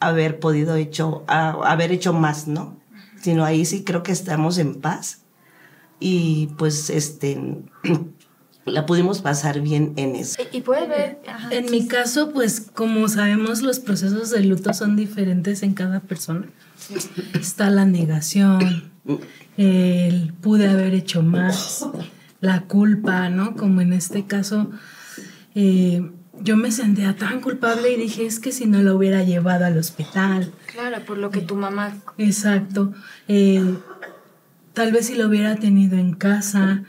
haber 0.00 0.38
podido 0.38 0.76
hecho, 0.76 1.24
a- 1.28 1.52
haber 1.72 1.92
hecho 1.92 2.12
más, 2.12 2.46
¿no? 2.46 2.76
Sino 3.22 3.44
ahí 3.46 3.64
sí 3.64 3.84
creo 3.84 4.02
que 4.02 4.12
estamos 4.12 4.58
en 4.58 4.74
paz 4.82 5.22
y 6.00 6.48
pues 6.58 6.90
este 6.90 7.40
la 8.64 8.86
pudimos 8.86 9.20
pasar 9.20 9.60
bien 9.60 9.94
en 9.96 10.14
eso. 10.16 10.40
Y, 10.52 10.58
y 10.58 10.60
puede 10.60 10.86
ver... 10.86 11.18
ajá, 11.26 11.48
En 11.52 11.70
mi 11.70 11.86
caso, 11.88 12.32
pues 12.32 12.60
como 12.60 13.08
sabemos, 13.08 13.62
los 13.62 13.80
procesos 13.80 14.30
de 14.30 14.44
luto 14.44 14.72
son 14.74 14.96
diferentes 14.96 15.62
en 15.62 15.74
cada 15.74 16.00
persona. 16.00 16.46
Está 17.34 17.70
la 17.70 17.84
negación, 17.84 18.90
el 19.56 20.32
pude 20.40 20.68
haber 20.68 20.94
hecho 20.94 21.22
más, 21.22 21.86
la 22.40 22.62
culpa, 22.62 23.28
¿no? 23.30 23.56
Como 23.56 23.80
en 23.80 23.92
este 23.92 24.26
caso, 24.26 24.70
eh, 25.54 26.10
yo 26.40 26.56
me 26.56 26.70
sentía 26.70 27.16
tan 27.16 27.40
culpable 27.40 27.90
y 27.92 27.96
dije, 27.96 28.26
es 28.26 28.38
que 28.38 28.52
si 28.52 28.66
no 28.66 28.80
lo 28.82 28.96
hubiera 28.96 29.24
llevado 29.24 29.64
al 29.64 29.76
hospital, 29.76 30.52
Claro, 30.72 31.04
por 31.04 31.18
lo 31.18 31.30
que 31.30 31.40
tu 31.40 31.56
mamá... 31.56 31.96
Exacto. 32.18 32.92
Eh, 33.26 33.74
tal 34.78 34.92
vez 34.92 35.06
si 35.06 35.16
lo 35.16 35.26
hubiera 35.26 35.56
tenido 35.56 35.98
en 35.98 36.12
casa, 36.14 36.84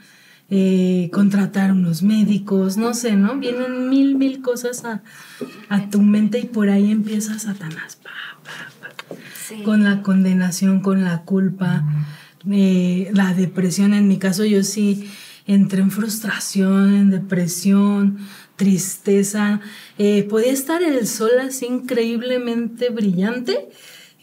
eh, 0.48 1.10
contratar 1.12 1.72
unos 1.72 2.02
médicos, 2.04 2.76
no 2.76 2.94
sé, 2.94 3.16
¿no? 3.16 3.36
Vienen 3.38 3.88
mil, 3.88 4.14
mil 4.14 4.42
cosas 4.42 4.84
a, 4.84 5.02
a 5.68 5.90
tu 5.90 6.00
mente 6.00 6.38
y 6.38 6.44
por 6.46 6.70
ahí 6.70 6.92
empieza 6.92 7.36
Satanás. 7.40 7.96
pa, 7.96 8.10
pa, 8.44 8.88
pa, 8.88 9.16
Sí. 9.48 9.64
Con 9.64 9.82
la 9.82 10.02
condenación, 10.02 10.78
con 10.78 11.02
la 11.02 11.22
culpa, 11.22 11.82
eh, 12.48 13.10
la 13.12 13.34
depresión. 13.34 13.92
En 13.92 14.06
mi 14.06 14.18
caso 14.18 14.44
yo 14.44 14.62
sí 14.62 15.10
entré 15.48 15.80
en 15.82 15.90
frustración, 15.90 16.94
en 16.94 17.10
depresión, 17.10 18.18
tristeza. 18.54 19.60
Eh, 19.98 20.22
podía 20.30 20.52
estar 20.52 20.80
el 20.84 21.04
sol 21.08 21.32
así 21.42 21.66
increíblemente 21.66 22.90
brillante, 22.90 23.68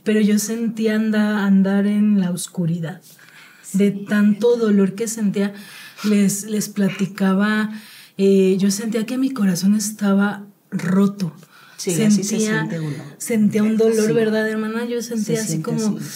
pero 0.05 0.21
yo 0.21 0.39
sentía 0.39 0.95
anda- 0.95 1.43
andar 1.45 1.85
en 1.85 2.21
la 2.21 2.31
oscuridad. 2.31 3.01
De 3.73 3.91
tanto 3.91 4.55
dolor 4.57 4.95
que 4.95 5.07
sentía, 5.07 5.53
les, 6.03 6.43
les 6.45 6.69
platicaba, 6.69 7.71
eh, 8.17 8.55
yo 8.59 8.71
sentía 8.71 9.05
que 9.05 9.17
mi 9.17 9.31
corazón 9.31 9.75
estaba 9.75 10.45
roto. 10.71 11.33
Sí, 11.77 12.01
así 12.01 12.23
se 12.23 12.39
siente 12.39 12.79
uno. 12.79 13.03
Sentía 13.17 13.61
un 13.63 13.77
dolor, 13.77 14.07
Sí. 14.07 14.13
¿verdad, 14.13 14.47
hermana? 14.49 14.85
Yo 14.85 15.01
sentía 15.01 15.35
Se 15.37 15.41
así 15.43 15.61
como, 15.61 15.97
así. 15.97 16.07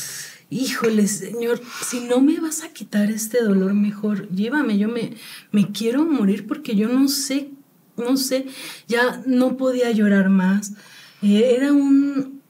híjole, 0.49 1.07
Señor, 1.07 1.61
si 1.87 1.99
no 2.01 2.19
me 2.21 2.39
vas 2.39 2.63
a 2.63 2.69
quitar 2.69 3.11
este 3.11 3.43
dolor, 3.43 3.73
mejor 3.75 4.27
llévame, 4.29 4.77
yo 4.79 4.87
me, 4.89 5.13
me 5.51 5.71
quiero 5.71 6.03
morir 6.05 6.47
porque 6.47 6.75
yo 6.75 6.89
no 6.89 7.07
sé, 7.07 7.49
no 7.95 8.17
sé, 8.17 8.47
ya 8.87 9.21
no 9.27 9.55
podía 9.57 9.91
llorar 9.91 10.29
más. 10.29 10.73
Eh, 11.21 11.53
era 11.55 11.71
un, 11.71 12.40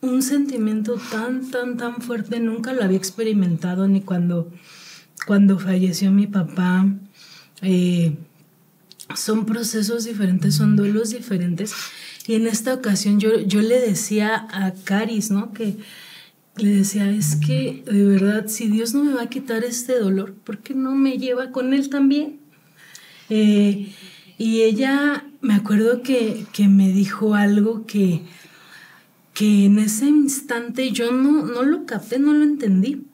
un 0.00 0.22
sentimiento 0.22 0.96
tan, 1.10 1.50
tan, 1.50 1.76
tan 1.76 2.00
fuerte, 2.00 2.40
nunca 2.40 2.72
lo 2.72 2.82
había 2.82 2.96
experimentado 2.98 3.88
ni 3.88 4.00
cuando, 4.00 4.50
cuando 5.26 5.58
falleció 5.58 6.10
mi 6.10 6.26
papá. 6.26 6.86
Eh, 7.62 8.16
son 9.16 9.46
procesos 9.46 10.04
diferentes, 10.04 10.54
son 10.54 10.76
duelos 10.76 11.10
diferentes. 11.10 11.74
Y 12.26 12.34
en 12.34 12.46
esta 12.46 12.74
ocasión 12.74 13.18
yo, 13.18 13.40
yo 13.40 13.62
le 13.62 13.80
decía 13.80 14.46
a 14.50 14.72
Caris, 14.84 15.30
¿no? 15.30 15.52
Que 15.52 15.78
le 16.56 16.70
decía, 16.70 17.10
es 17.10 17.36
que 17.36 17.82
de 17.86 18.04
verdad, 18.04 18.46
si 18.48 18.68
Dios 18.68 18.94
no 18.94 19.04
me 19.04 19.14
va 19.14 19.22
a 19.22 19.30
quitar 19.30 19.64
este 19.64 19.98
dolor, 19.98 20.34
¿por 20.34 20.58
qué 20.58 20.74
no 20.74 20.94
me 20.94 21.16
lleva 21.16 21.50
con 21.50 21.72
Él 21.72 21.88
también? 21.88 22.40
Eh, 23.30 23.92
y 24.36 24.62
ella, 24.62 25.24
me 25.40 25.54
acuerdo 25.54 26.02
que, 26.02 26.44
que 26.52 26.68
me 26.68 26.92
dijo 26.92 27.34
algo 27.34 27.86
que, 27.86 28.22
que 29.38 29.66
en 29.66 29.78
ese 29.78 30.06
instante 30.06 30.90
yo 30.90 31.12
no, 31.12 31.46
no 31.46 31.62
lo 31.62 31.86
capté, 31.86 32.18
no 32.18 32.32
lo 32.32 32.42
entendí. 32.42 33.04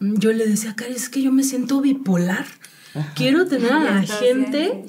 yo 0.00 0.32
le 0.32 0.48
decía, 0.48 0.74
Cari, 0.74 0.94
es 0.94 1.08
que 1.08 1.22
yo 1.22 1.30
me 1.30 1.44
siento 1.44 1.80
bipolar. 1.80 2.44
Quiero 3.14 3.46
tener 3.46 3.72
a 3.74 3.84
la 3.84 4.02
gente 4.02 4.82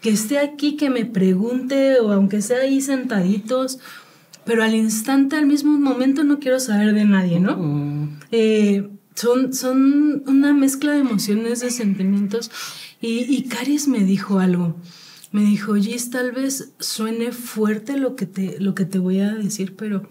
que 0.00 0.10
esté 0.10 0.40
aquí, 0.40 0.76
que 0.76 0.90
me 0.90 1.04
pregunte, 1.04 2.00
o 2.00 2.10
aunque 2.10 2.42
sea 2.42 2.62
ahí 2.62 2.80
sentaditos, 2.80 3.78
pero 4.44 4.64
al 4.64 4.74
instante, 4.74 5.36
al 5.36 5.46
mismo 5.46 5.78
momento, 5.78 6.24
no 6.24 6.40
quiero 6.40 6.58
saber 6.58 6.94
de 6.94 7.04
nadie, 7.04 7.38
¿no? 7.38 8.10
Eh, 8.32 8.88
son, 9.14 9.54
son 9.54 10.24
una 10.26 10.52
mezcla 10.52 10.94
de 10.94 10.98
emociones, 10.98 11.60
de 11.60 11.70
sentimientos. 11.70 12.50
Y, 13.00 13.20
y 13.32 13.44
Caris 13.44 13.86
me 13.86 14.00
dijo 14.00 14.40
algo. 14.40 14.74
Me 15.34 15.42
dijo, 15.42 15.74
Gis, 15.74 16.10
tal 16.10 16.30
vez 16.30 16.70
suene 16.78 17.32
fuerte 17.32 17.98
lo 17.98 18.14
que, 18.14 18.24
te, 18.24 18.60
lo 18.60 18.76
que 18.76 18.84
te 18.84 19.00
voy 19.00 19.18
a 19.18 19.34
decir, 19.34 19.74
pero 19.74 20.08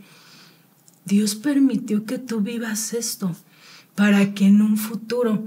Dios 1.06 1.36
permitió 1.36 2.06
que 2.06 2.18
tú 2.18 2.42
vivas 2.42 2.94
esto 2.94 3.34
para 3.96 4.34
que 4.34 4.48
en 4.48 4.62
un 4.62 4.76
futuro 4.76 5.46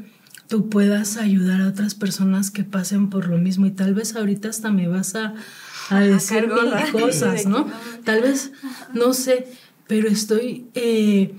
tú 0.49 0.71
puedas 0.71 1.19
ayudar 1.19 1.61
a 1.61 1.69
otras 1.69 1.95
personas 1.95 2.51
que 2.51 2.65
pasen 2.65 3.11
por 3.11 3.29
lo 3.29 3.37
mismo. 3.37 3.67
Y 3.67 3.71
tal 3.71 3.93
vez 3.93 4.17
ahorita 4.17 4.49
hasta 4.49 4.71
me 4.71 4.89
vas 4.89 5.15
a, 5.15 5.35
a 5.91 6.01
decir 6.01 6.49
mil 6.49 6.93
cosas, 6.99 7.45
¿no? 7.45 7.71
Tal 8.03 8.23
vez, 8.23 8.53
no 8.95 9.12
sé, 9.12 9.47
pero 9.87 10.09
estoy, 10.09 10.69
eh, 10.73 11.35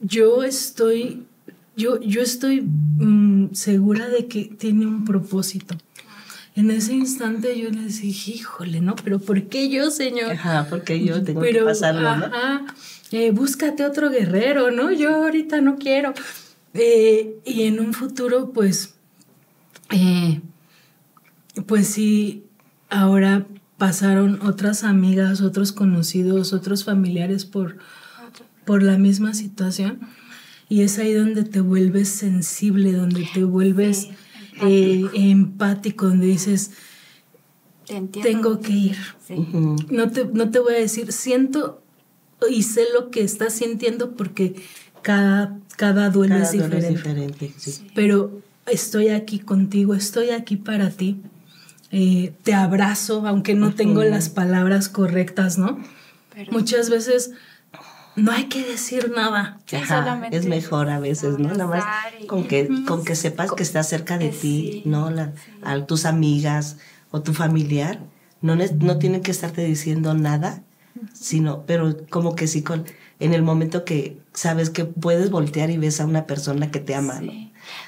yo 0.00 0.44
estoy, 0.44 1.24
yo, 1.74 2.02
yo 2.02 2.20
estoy 2.20 2.60
mm, 2.60 3.54
segura 3.54 4.10
de 4.10 4.26
que 4.26 4.44
tiene 4.44 4.84
un 4.84 5.06
propósito. 5.06 5.74
En 6.56 6.70
ese 6.70 6.94
instante 6.94 7.58
yo 7.58 7.68
le 7.68 7.82
dije, 7.82 8.30
híjole, 8.30 8.80
¿no? 8.80 8.96
Pero 8.96 9.18
¿por 9.18 9.42
qué 9.44 9.68
yo, 9.68 9.90
Señor? 9.90 10.32
Ajá, 10.32 10.66
porque 10.70 11.04
yo 11.04 11.22
tengo 11.22 11.42
que 11.42 11.62
pasarlo, 11.62 12.16
¿no? 12.16 12.30
Eh, 13.12 13.30
búscate 13.30 13.84
otro 13.84 14.10
guerrero, 14.10 14.70
¿no? 14.70 14.90
Yo 14.90 15.14
ahorita 15.14 15.60
no 15.60 15.76
quiero. 15.76 16.14
Eh, 16.72 17.36
y 17.44 17.64
en 17.64 17.78
un 17.78 17.92
futuro, 17.92 18.52
pues, 18.52 18.94
eh, 19.90 20.40
pues 21.66 21.88
sí, 21.88 22.44
ahora 22.88 23.46
pasaron 23.76 24.40
otras 24.42 24.82
amigas, 24.82 25.42
otros 25.42 25.72
conocidos, 25.72 26.54
otros 26.54 26.84
familiares 26.84 27.44
por, 27.44 27.76
por 28.64 28.82
la 28.82 28.96
misma 28.96 29.34
situación. 29.34 30.00
Y 30.70 30.82
es 30.82 30.98
ahí 30.98 31.12
donde 31.12 31.44
te 31.44 31.60
vuelves 31.60 32.08
sensible, 32.08 32.92
donde 32.92 33.28
te 33.32 33.44
vuelves 33.44 34.08
empático. 34.60 36.06
donde 36.06 36.26
dices, 36.26 36.72
tengo 38.22 38.60
que 38.60 38.72
ir. 38.72 38.96
No, 39.90 40.10
te, 40.10 40.24
no 40.24 40.50
te 40.50 40.58
voy 40.58 40.74
a 40.74 40.78
decir, 40.78 41.12
siento 41.12 41.82
y 42.50 42.62
sé 42.62 42.84
lo 42.92 43.10
que 43.10 43.22
estás 43.22 43.54
sintiendo 43.54 44.12
porque 44.12 44.56
cada, 45.02 45.58
cada 45.76 46.10
duelo 46.10 46.36
es 46.36 46.52
diferente. 46.52 47.54
Pero 47.94 48.42
estoy 48.66 49.08
aquí 49.08 49.38
contigo, 49.38 49.94
estoy 49.94 50.30
aquí 50.30 50.56
para 50.56 50.90
ti. 50.90 51.20
Eh, 51.92 52.32
te 52.42 52.52
abrazo, 52.52 53.26
aunque 53.26 53.54
no 53.54 53.74
tengo 53.74 54.02
las 54.02 54.28
palabras 54.28 54.88
correctas, 54.88 55.56
¿no? 55.56 55.78
Muchas 56.50 56.90
veces 56.90 57.30
no 58.16 58.32
hay 58.32 58.44
que 58.44 58.64
decir 58.64 59.12
nada. 59.14 59.60
es 60.30 60.46
mejor 60.46 60.88
a 60.90 60.98
veces, 60.98 61.38
¿no? 61.38 61.50
Nada 61.50 61.66
más 61.66 61.84
con 62.26 62.48
que, 62.48 62.68
con 62.86 63.04
que 63.04 63.14
sepas 63.14 63.52
que 63.52 63.62
está 63.62 63.82
cerca 63.82 64.18
de 64.18 64.30
ti, 64.30 64.82
¿no? 64.84 65.10
A 65.62 65.86
tus 65.86 66.06
amigas 66.06 66.78
o 67.10 67.22
tu 67.22 67.34
familiar, 67.34 68.00
no, 68.40 68.56
no 68.56 68.98
tienen 68.98 69.22
que 69.22 69.30
estarte 69.30 69.64
diciendo 69.64 70.14
nada, 70.14 70.62
sino, 71.12 71.64
pero 71.66 71.96
como 72.08 72.34
que 72.34 72.46
sí, 72.46 72.62
con, 72.62 72.84
en 73.20 73.34
el 73.34 73.42
momento 73.42 73.84
que 73.84 74.18
sabes 74.32 74.70
que 74.70 74.84
puedes 74.84 75.30
voltear 75.30 75.70
y 75.70 75.78
ves 75.78 76.00
a 76.00 76.06
una 76.06 76.26
persona 76.26 76.70
que 76.70 76.80
te 76.80 76.94
ama. 76.94 77.20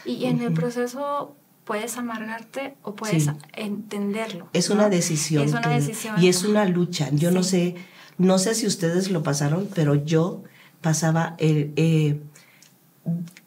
Y 0.05 0.25
en 0.25 0.41
el 0.41 0.53
proceso 0.53 1.37
puedes 1.65 1.99
amargarte 1.99 2.77
o 2.83 2.95
puedes 2.95 3.29
entenderlo. 3.55 4.49
Es 4.53 4.71
una 4.71 4.89
decisión. 4.89 5.45
Es 5.45 5.53
una 5.53 5.69
decisión. 5.69 6.23
Y 6.23 6.29
es 6.29 6.45
una 6.45 6.65
lucha. 6.65 7.11
Yo 7.13 7.31
no 7.31 7.43
sé, 7.43 7.77
no 8.19 8.39
sé 8.39 8.55
si 8.55 8.67
ustedes 8.67 9.11
lo 9.11 9.23
pasaron, 9.23 9.69
pero 9.75 9.95
yo 9.95 10.43
pasaba 10.81 11.35
el, 11.39 11.73
eh, 11.77 12.21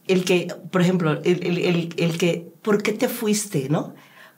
el 0.08 0.24
que, 0.26 0.54
por 0.72 0.82
ejemplo, 0.82 1.22
el, 1.24 1.90
el, 1.98 2.18
que, 2.18 2.52
¿por 2.62 2.82
qué 2.82 2.94
te 2.94 3.08
fuiste, 3.08 3.70
no? 3.70 3.94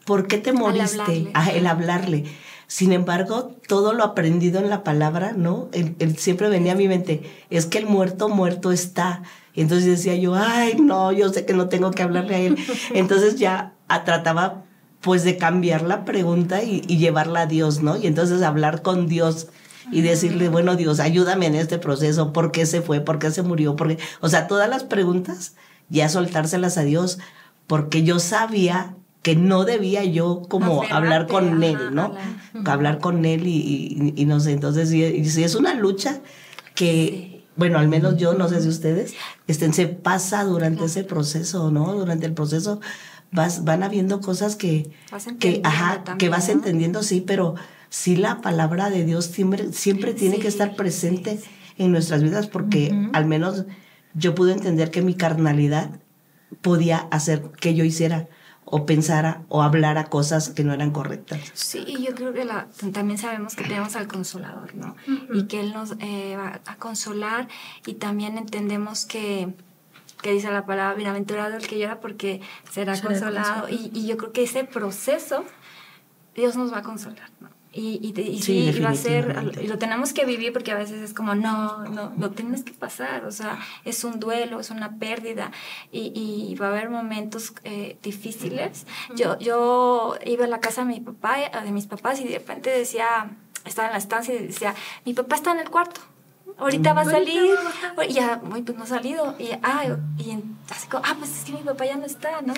¿Por 0.06 0.28
qué 0.28 0.38
te 0.38 0.52
moriste? 0.52 1.32
Ah, 1.34 1.52
el 1.52 1.66
hablarle. 1.68 2.26
Sin 2.68 2.92
embargo, 2.92 3.56
todo 3.68 3.94
lo 3.94 4.04
aprendido 4.04 4.60
en 4.60 4.70
la 4.70 4.84
palabra, 4.84 5.34
¿no? 5.34 5.70
siempre 6.18 6.50
venía 6.50 6.74
a 6.74 6.76
mi 6.76 6.88
mente, 6.88 7.22
es 7.50 7.66
que 7.66 7.78
el 7.78 7.86
muerto, 7.86 8.30
muerto 8.30 8.72
está. 8.72 9.22
Y 9.54 9.62
entonces 9.62 9.86
decía 9.86 10.16
yo, 10.16 10.34
ay, 10.36 10.76
no, 10.80 11.12
yo 11.12 11.32
sé 11.32 11.46
que 11.46 11.54
no 11.54 11.70
tengo 11.70 11.92
que 11.92 12.02
hablarle 12.02 12.36
a 12.36 12.40
él. 12.40 12.58
Entonces 12.94 13.36
ya 13.36 13.74
trataba 14.04 14.64
pues 15.02 15.24
de 15.24 15.38
cambiar 15.38 15.84
la 15.84 16.06
pregunta 16.06 16.64
y, 16.64 16.82
llevarla 16.82 17.42
a 17.42 17.46
Dios, 17.46 17.84
¿no? 17.84 17.98
Y 17.98 18.08
entonces 18.08 18.42
hablar 18.42 18.82
con 18.82 19.08
Dios 19.08 19.50
y 19.92 20.02
decirle, 20.02 20.50
bueno, 20.50 20.76
Dios, 20.76 21.00
ayúdame 21.00 21.48
en 21.48 21.56
este 21.56 21.78
proceso, 21.78 22.34
¿por 22.34 22.52
qué 22.52 22.66
se 22.66 22.82
fue? 22.82 23.02
¿Por 23.02 23.20
qué 23.20 23.32
se 23.32 23.42
murió? 23.42 23.76
porque 23.76 23.98
O 24.22 24.30
sea, 24.30 24.48
todas 24.48 24.70
las 24.70 24.84
preguntas, 24.84 25.56
ya 25.90 26.10
soltárselas 26.10 26.78
a 26.78 26.84
Dios, 26.84 27.20
porque 27.68 28.04
yo 28.04 28.20
sabía 28.20 28.96
que 29.22 29.36
no 29.36 29.64
debía 29.64 30.04
yo 30.04 30.42
como 30.50 30.84
hablar 30.84 31.28
con 31.28 31.64
él, 31.64 31.94
¿no? 31.94 32.14
Hablar 32.66 33.00
con 33.00 33.26
él 33.26 33.48
y, 33.48 34.14
y, 34.16 34.26
no 34.26 34.40
sé, 34.42 34.52
entonces 34.52 34.90
si, 34.90 35.04
es 35.44 35.56
una 35.56 35.74
lucha 35.74 36.20
que, 36.76 37.46
bueno, 37.56 37.80
al 37.80 37.88
menos 37.88 38.18
yo, 38.18 38.34
no 38.34 38.50
sé 38.50 38.62
si 38.62 38.68
ustedes, 38.68 39.14
estén, 39.48 39.74
se 39.74 39.88
pasa 39.88 40.44
durante 40.44 40.86
ese 40.86 41.06
proceso, 41.06 41.72
¿no? 41.72 41.94
Durante 41.94 42.26
el 42.26 42.34
proceso 42.34 42.82
vas, 43.32 43.64
van 43.64 43.84
habiendo 43.84 44.20
cosas 44.20 44.58
que, 44.58 44.92
que, 45.40 45.62
ajá, 45.64 46.04
que 46.18 46.28
vas 46.28 46.50
entendiendo, 46.50 47.02
sí, 47.02 47.24
pero 47.26 47.56
sí 47.94 48.16
la 48.16 48.42
palabra 48.42 48.90
de 48.90 49.06
Dios 49.06 49.26
siempre, 49.26 49.72
siempre 49.72 50.16
tiene 50.16 50.40
que 50.40 50.48
estar 50.48 50.76
presente 50.76 51.40
en 51.78 51.92
nuestras 51.92 52.24
vidas 52.24 52.48
porque 52.48 52.92
al 53.14 53.28
menos 53.28 53.66
yo 54.16 54.34
pude 54.34 54.52
entender 54.52 54.90
que 54.90 55.04
mi 55.04 55.14
carnalidad 55.14 56.02
podía 56.64 57.08
hacer 57.12 57.52
que 57.52 57.76
yo 57.76 57.84
hiciera 57.84 58.28
o 58.66 58.88
pensara 58.88 59.44
o 59.48 59.62
hablara 59.62 60.06
cosas 60.06 60.50
que 60.50 60.64
no 60.64 60.74
eran 60.74 60.90
correctas. 60.90 61.40
Sí, 61.54 61.86
yo 62.04 62.16
creo 62.16 62.34
que 62.34 62.46
la, 62.46 62.68
también 62.92 63.20
sabemos 63.20 63.56
que 63.56 63.64
tenemos 63.64 63.96
al 63.96 64.08
consolador, 64.08 64.74
¿no? 64.74 64.96
Y 65.32 65.44
que 65.44 65.60
Él 65.60 65.72
nos 65.72 65.92
eh, 66.00 66.36
va 66.36 66.62
a 66.66 66.76
consolar 66.78 67.48
y 67.86 67.94
también 67.94 68.40
entendemos 68.40 69.06
que, 69.06 69.54
que 70.24 70.32
dice 70.32 70.50
la 70.50 70.66
palabra, 70.66 70.96
bienaventurado 70.96 71.58
el 71.58 71.68
que 71.68 71.78
llora 71.78 72.00
porque 72.00 72.42
será, 72.72 73.00
consolado. 73.00 73.70
Y, 73.70 73.92
y, 73.94 74.08
yo 74.08 74.18
creo 74.18 74.32
que 74.32 74.42
ese 74.42 74.64
proceso 74.64 75.46
Dios 76.34 76.56
nos 76.56 76.74
va 76.74 76.80
a 76.80 76.82
consolar, 76.84 77.30
¿no? 77.40 77.53
Y, 77.76 78.00
y, 78.04 78.22
y 78.22 78.40
sí, 78.40 78.80
va 78.86 78.90
a 78.90 78.96
ser, 78.96 79.36
y 79.60 79.66
lo 79.66 79.80
tenemos 79.80 80.14
que 80.14 80.26
vivir 80.26 80.54
porque 80.54 80.72
a 80.72 80.76
veces 80.76 81.02
es 81.02 81.12
como, 81.16 81.34
no, 81.34 81.84
no, 81.86 82.14
lo 82.20 82.30
tienes 82.30 82.64
que 82.64 82.72
pasar, 82.72 83.26
o 83.26 83.32
sea, 83.32 83.58
es 83.84 84.04
un 84.04 84.20
duelo, 84.20 84.60
es 84.60 84.70
una 84.70 85.00
pérdida 85.00 85.52
y, 85.92 86.12
y 86.16 86.54
va 86.54 86.68
a 86.68 86.70
haber 86.70 86.92
momentos 86.92 87.52
eh, 87.64 87.98
difíciles. 88.04 88.86
Yo, 89.16 89.40
yo 89.40 90.18
iba 90.24 90.46
a 90.46 90.48
la 90.48 90.60
casa 90.60 90.82
de 90.82 90.88
mi 90.88 91.00
papá, 91.00 91.38
de 91.64 91.72
mis 91.72 91.88
papás 91.88 92.20
y 92.22 92.26
de 92.26 92.38
repente 92.38 92.70
decía, 92.70 93.32
estaba 93.66 93.88
en 93.88 93.94
la 93.94 93.98
estancia 93.98 94.36
y 94.36 94.46
decía, 94.46 94.76
mi 95.04 95.16
papá 95.16 95.36
está 95.36 95.52
en 95.54 95.60
el 95.60 95.72
cuarto. 95.72 96.00
Ahorita 96.60 96.94
va 96.94 97.02
a 97.02 97.06
salir, 97.06 97.56
y 98.08 98.14
ya, 98.14 98.40
pues 98.40 98.78
no 98.78 98.84
ha 98.84 98.86
salido, 98.86 99.36
y, 99.40 99.50
ah, 99.64 99.86
y 100.20 100.38
así 100.70 100.88
como, 100.88 101.04
ah, 101.04 101.16
pues 101.18 101.40
es 101.40 101.46
que 101.46 101.54
mi 101.54 101.64
papá 101.64 101.86
ya 101.86 101.96
no 101.96 102.06
está, 102.06 102.44
¿no? 102.44 102.54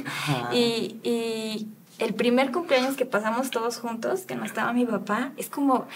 Y 0.51 1.69
el 1.99 2.13
primer 2.13 2.51
cumpleaños 2.51 2.95
que 2.95 3.05
pasamos 3.05 3.51
todos 3.51 3.77
juntos, 3.77 4.21
que 4.21 4.36
no 4.36 4.45
estaba 4.45 4.73
mi 4.73 4.86
papá, 4.86 5.31
es 5.38 5.49
como, 5.49 5.88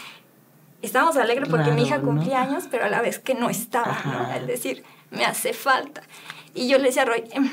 estábamos 0.81 1.17
alegres 1.17 1.49
porque 1.49 1.71
mi 1.71 1.83
hija 1.83 1.99
cumplía 1.99 2.41
años, 2.41 2.65
pero 2.69 2.85
a 2.85 2.89
la 2.89 3.01
vez 3.01 3.19
que 3.19 3.35
no 3.35 3.49
estaba, 3.49 3.97
¿no? 4.05 4.33
Es 4.33 4.47
decir, 4.47 4.83
me 5.12 5.25
hace 5.25 5.53
falta. 5.53 6.01
Y 6.53 6.67
yo 6.67 6.77
le 6.77 6.85
decía 6.85 7.03
a 7.03 7.05
Roy, 7.05 7.23
em, 7.31 7.49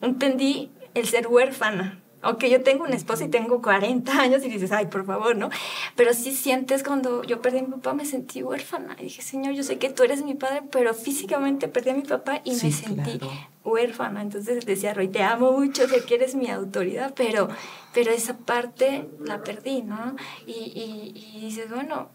entendí 0.00 0.70
el 0.94 1.08
ser 1.08 1.26
huérfana, 1.26 2.00
aunque 2.24 2.50
yo 2.50 2.62
tengo 2.62 2.84
un 2.84 2.92
esposo 2.92 3.24
y 3.24 3.28
tengo 3.28 3.62
40 3.62 4.12
años 4.20 4.44
y 4.44 4.48
dices, 4.48 4.72
ay, 4.72 4.86
por 4.86 5.04
favor, 5.04 5.36
¿no? 5.36 5.50
Pero 5.94 6.14
sí 6.14 6.34
sientes 6.34 6.82
cuando 6.82 7.22
yo 7.22 7.40
perdí 7.40 7.58
a 7.58 7.62
mi 7.62 7.68
papá, 7.68 7.94
me 7.94 8.04
sentí 8.04 8.42
huérfana. 8.42 8.96
Y 8.98 9.04
dije, 9.04 9.22
Señor, 9.22 9.54
yo 9.54 9.62
sé 9.62 9.78
que 9.78 9.90
tú 9.90 10.02
eres 10.02 10.24
mi 10.24 10.34
padre, 10.34 10.62
pero 10.70 10.94
físicamente 10.94 11.68
perdí 11.68 11.90
a 11.90 11.94
mi 11.94 12.02
papá 12.02 12.40
y 12.44 12.52
me 12.52 12.72
sentí 12.72 13.20
huérfana. 13.62 14.22
Entonces 14.22 14.64
decía, 14.64 14.94
Roy, 14.94 15.08
te 15.08 15.22
amo 15.22 15.52
mucho, 15.52 15.86
sé 15.86 16.04
que 16.04 16.14
eres 16.14 16.34
mi 16.34 16.50
autoridad, 16.50 17.12
pero, 17.14 17.48
pero 17.92 18.10
esa 18.10 18.38
parte 18.38 19.08
la 19.20 19.42
perdí, 19.42 19.82
¿no? 19.82 20.16
Y, 20.46 20.52
y, 20.52 21.12
y 21.36 21.40
dices, 21.42 21.70
bueno, 21.70 22.08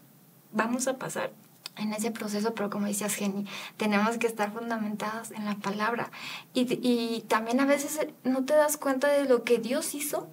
vamos 0.52 0.88
a 0.88 0.96
pasar 0.98 1.30
en 1.76 1.92
ese 1.92 2.10
proceso, 2.10 2.54
pero 2.54 2.70
como 2.70 2.86
decías, 2.86 3.14
Jenny, 3.14 3.46
tenemos 3.76 4.18
que 4.18 4.26
estar 4.26 4.52
fundamentadas 4.52 5.30
en 5.30 5.44
la 5.44 5.56
palabra. 5.56 6.10
Y, 6.52 6.78
y 6.82 7.22
también 7.22 7.60
a 7.60 7.66
veces 7.66 7.98
no 8.24 8.44
te 8.44 8.54
das 8.54 8.76
cuenta 8.76 9.08
de 9.08 9.24
lo 9.24 9.44
que 9.44 9.58
Dios 9.58 9.94
hizo 9.94 10.28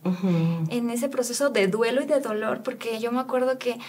en 0.69 0.89
ese 0.89 1.10
proceso 1.10 1.50
de 1.50 1.67
duelo 1.67 2.02
y 2.02 2.06
de 2.06 2.19
dolor, 2.19 2.63
porque 2.63 3.00
yo 3.00 3.12
me 3.12 3.19
acuerdo 3.19 3.58
que 3.58 3.80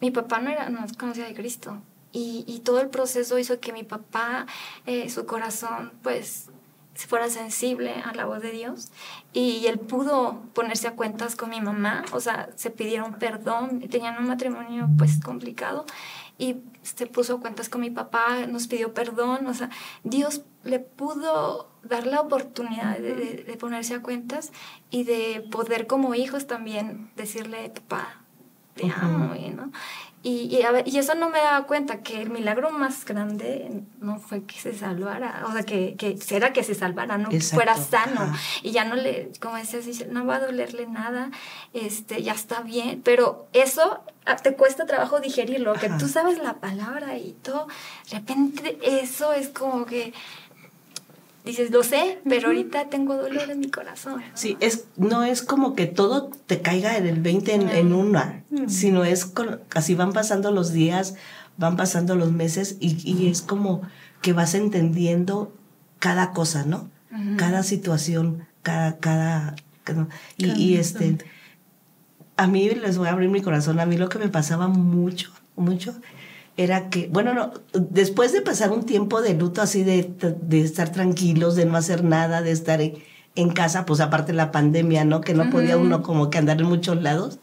mi 0.00 0.10
papá 0.10 0.40
no, 0.40 0.50
era, 0.50 0.70
no 0.70 0.84
conocía 0.98 1.26
de 1.26 1.34
Cristo. 1.34 1.78
Y, 2.12 2.44
y 2.46 2.60
todo 2.60 2.80
el 2.80 2.88
proceso 2.88 3.38
hizo 3.38 3.60
que 3.60 3.72
mi 3.72 3.82
papá, 3.82 4.46
eh, 4.86 5.10
su 5.10 5.26
corazón, 5.26 5.92
pues 6.02 6.50
fuera 7.06 7.28
sensible 7.30 7.94
a 8.04 8.12
la 8.14 8.24
voz 8.24 8.42
de 8.42 8.50
Dios 8.50 8.90
y 9.32 9.66
él 9.66 9.78
pudo 9.78 10.42
ponerse 10.52 10.88
a 10.88 10.92
cuentas 10.92 11.36
con 11.36 11.50
mi 11.50 11.60
mamá, 11.60 12.04
o 12.12 12.20
sea, 12.20 12.48
se 12.56 12.70
pidieron 12.70 13.14
perdón, 13.14 13.80
tenían 13.88 14.18
un 14.18 14.26
matrimonio 14.26 14.88
pues 14.98 15.20
complicado 15.20 15.86
y 16.38 16.56
se 16.96 17.06
puso 17.06 17.36
a 17.36 17.40
cuentas 17.40 17.68
con 17.68 17.80
mi 17.80 17.90
papá, 17.90 18.46
nos 18.46 18.66
pidió 18.66 18.94
perdón, 18.94 19.46
o 19.46 19.54
sea, 19.54 19.70
Dios 20.04 20.42
le 20.64 20.80
pudo 20.80 21.70
dar 21.82 22.06
la 22.06 22.20
oportunidad 22.20 22.98
de, 22.98 23.56
ponerse 23.58 23.94
a 23.94 24.02
cuentas 24.02 24.52
y 24.90 25.04
de 25.04 25.46
poder 25.50 25.86
como 25.86 26.14
hijos 26.14 26.46
también 26.46 27.10
decirle, 27.16 27.70
papá, 27.70 28.22
te 28.74 28.90
amo, 28.90 29.34
¿no? 29.54 29.72
Y, 30.22 30.60
y, 30.84 30.98
eso 30.98 31.14
no 31.14 31.30
me 31.30 31.38
daba 31.38 31.66
cuenta, 31.66 32.02
que 32.02 32.20
el 32.20 32.30
milagro 32.30 32.70
más 32.70 33.04
grande 33.04 33.84
no 34.00 34.18
fue 34.18 34.42
que 34.44 34.58
se 34.58 34.76
salvara, 34.76 35.44
o 35.46 35.52
sea, 35.52 35.62
que, 35.62 35.94
que 35.96 36.18
era 36.30 36.52
que 36.52 36.64
se 36.64 36.74
salvara, 36.74 37.18
no 37.18 37.28
que 37.28 37.40
fuera 37.40 37.76
sano. 37.76 38.32
Y 38.62 38.72
ya 38.72 38.84
no 38.84 38.96
le, 38.96 39.30
como 39.40 39.56
decías, 39.56 40.08
no 40.08 40.26
va 40.26 40.36
a 40.36 40.40
dolerle 40.40 40.88
nada, 40.88 41.30
este, 41.72 42.22
ya 42.22 42.32
está 42.32 42.62
bien. 42.62 43.00
Pero 43.04 43.46
eso 43.52 44.00
ah, 44.26 44.36
te 44.36 44.54
cuesta 44.54 44.86
trabajo 44.86 45.20
digerirlo, 45.20 45.74
que 45.74 45.88
tú 45.88 46.08
sabes 46.08 46.38
la 46.38 46.54
palabra 46.54 47.16
y 47.16 47.36
todo. 47.42 47.68
De 48.10 48.18
repente 48.18 48.78
eso 48.82 49.32
es 49.32 49.48
como 49.48 49.86
que 49.86 50.12
dices, 51.48 51.70
lo 51.70 51.82
sé, 51.82 52.18
pero 52.28 52.48
ahorita 52.48 52.88
tengo 52.88 53.16
dolor 53.16 53.50
en 53.50 53.60
mi 53.60 53.70
corazón. 53.70 54.22
Sí, 54.34 54.56
es, 54.60 54.84
no 54.96 55.24
es 55.24 55.42
como 55.42 55.74
que 55.74 55.86
todo 55.86 56.30
te 56.46 56.60
caiga 56.60 56.96
en 56.96 57.06
el 57.06 57.20
20 57.20 57.54
en, 57.54 57.92
una, 57.92 58.44
sino 58.66 59.04
es 59.04 59.32
así 59.74 59.94
van 59.94 60.12
pasando 60.12 60.50
los 60.50 60.72
días, 60.72 61.14
van 61.56 61.76
pasando 61.76 62.14
los 62.16 62.32
meses 62.32 62.76
y, 62.80 63.28
es 63.28 63.42
como 63.42 63.82
que 64.20 64.32
vas 64.32 64.54
entendiendo 64.54 65.52
cada 65.98 66.32
cosa, 66.32 66.64
¿no? 66.64 66.90
Cada 67.36 67.62
situación, 67.62 68.46
cada, 68.62 68.98
cada, 68.98 69.56
y, 70.36 70.50
y 70.52 70.76
este, 70.76 71.18
a 72.36 72.46
mí 72.46 72.68
les 72.70 72.98
voy 72.98 73.08
a 73.08 73.12
abrir 73.12 73.30
mi 73.30 73.40
corazón, 73.40 73.80
a 73.80 73.86
mí 73.86 73.96
lo 73.96 74.08
que 74.08 74.18
me 74.18 74.28
pasaba 74.28 74.68
mucho, 74.68 75.32
mucho, 75.56 75.98
era 76.58 76.90
que, 76.90 77.08
bueno, 77.10 77.34
no, 77.34 77.52
después 77.72 78.32
de 78.32 78.42
pasar 78.42 78.72
un 78.72 78.84
tiempo 78.84 79.22
de 79.22 79.32
luto 79.34 79.62
así 79.62 79.84
de, 79.84 80.12
de 80.42 80.60
estar 80.60 80.90
tranquilos, 80.90 81.54
de 81.54 81.64
no 81.64 81.76
hacer 81.76 82.02
nada, 82.02 82.42
de 82.42 82.50
estar 82.50 82.80
en, 82.80 83.50
casa, 83.54 83.86
pues 83.86 84.00
aparte 84.00 84.32
la 84.32 84.50
pandemia, 84.50 85.04
¿no? 85.04 85.20
Que 85.20 85.34
no 85.34 85.50
podía 85.50 85.76
uno 85.76 86.02
como 86.02 86.30
que 86.30 86.38
andar 86.38 86.60
en 86.60 86.66
muchos 86.66 87.00
lados, 87.00 87.38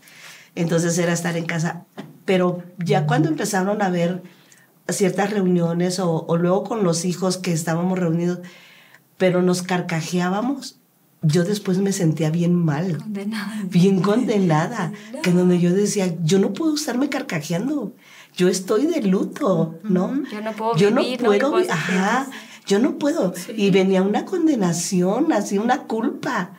entonces 0.54 0.98
era 0.98 1.14
estar 1.14 1.38
en 1.38 1.46
casa. 1.46 1.86
Pero 2.26 2.62
ya 2.78 3.06
cuando 3.08 3.30
empezaron 3.30 3.82
a 3.82 3.90
ver 3.90 4.22
ciertas 4.90 5.32
reuniones 5.32 6.00
o, 6.00 6.26
o 6.28 6.36
luego 6.36 6.66
con 6.66 6.84
los 6.84 7.06
hijos 7.06 7.38
que 7.38 7.54
estábamos 7.54 7.98
reunidos, 7.98 8.40
pero 9.18 9.42
nos 9.42 9.62
carcajeábamos, 9.62 10.78
yo 11.22 11.46
después 11.46 11.78
me 11.78 11.94
sentía 11.94 12.30
bien 12.32 12.54
mal. 12.54 12.98
Condenada. 12.98 13.64
Bien 13.70 14.02
condenada. 14.02 14.92
Que 15.24 15.32
donde 15.32 15.60
yo 15.60 15.74
decía, 15.74 16.14
yo 16.22 16.38
no 16.38 16.52
puedo 16.52 16.76
estarme 16.76 17.08
carcajeando 17.08 17.94
yo 18.36 18.48
estoy 18.48 18.86
de 18.88 19.02
luto, 19.02 19.80
¿no? 19.84 20.24
Yo 20.32 20.42
no 20.42 20.52
puedo 20.54 20.76
yo 20.76 20.92
no 20.92 21.02
puedo, 21.18 21.56
ajá, 21.70 22.28
yo 22.66 22.80
no 22.80 22.98
puedo. 22.98 23.34
Y 23.56 23.72
venía 23.72 24.02
una 24.02 24.26
condenación, 24.26 25.32
así 25.32 25.58
una 25.58 25.84
culpa. 25.84 26.58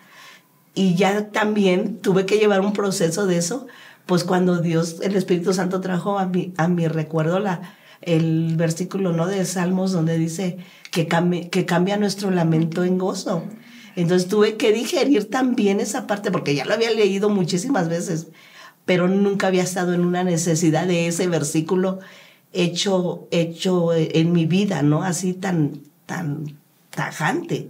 Y 0.75 0.95
ya 0.95 1.31
también 1.31 2.01
tuve 2.01 2.27
que 2.27 2.39
llevar 2.39 2.61
un 2.61 2.73
proceso 2.73 3.27
de 3.27 3.39
eso, 3.39 3.67
pues 4.05 4.25
cuando 4.25 4.61
Dios, 4.61 4.97
el 5.03 5.17
Espíritu 5.17 5.53
Santo 5.53 5.81
trajo 5.81 6.19
a 6.19 6.27
mi, 6.27 6.53
a 6.57 6.69
mi 6.69 6.87
recuerdo 6.87 7.41
la, 7.41 7.77
el 8.03 8.57
versículo 8.57 9.13
¿no? 9.13 9.27
de 9.27 9.45
Salmos 9.45 9.93
donde 9.93 10.19
dice 10.19 10.59
que, 10.91 11.09
que 11.51 11.67
cambia 11.67 11.97
nuestro 11.97 12.31
lamento 12.31 12.85
en 12.85 12.99
gozo. 12.99 13.43
Entonces 13.97 14.29
tuve 14.29 14.57
que 14.57 14.73
digerir 14.73 15.31
también 15.31 15.81
esa 15.81 16.07
parte, 16.07 16.31
porque 16.31 16.55
ya 16.55 16.67
lo 16.67 16.75
había 16.75 16.91
leído 16.91 17.31
muchísimas 17.31 17.89
veces, 17.89 18.29
pero 18.87 19.09
nunca 19.09 19.49
había 19.49 19.65
estado 19.65 19.93
en 19.93 20.07
una 20.07 20.25
necesidad 20.25 20.87
de 20.87 21.09
ese 21.09 21.27
versículo 21.27 21.99
hecho, 22.53 23.29
hecho 23.31 23.93
en 23.93 24.33
mi 24.33 24.47
vida, 24.47 24.83
¿no? 24.83 25.03
Así 25.03 25.35
tan, 25.35 25.83
tan 26.07 26.57
tajante. 26.91 27.69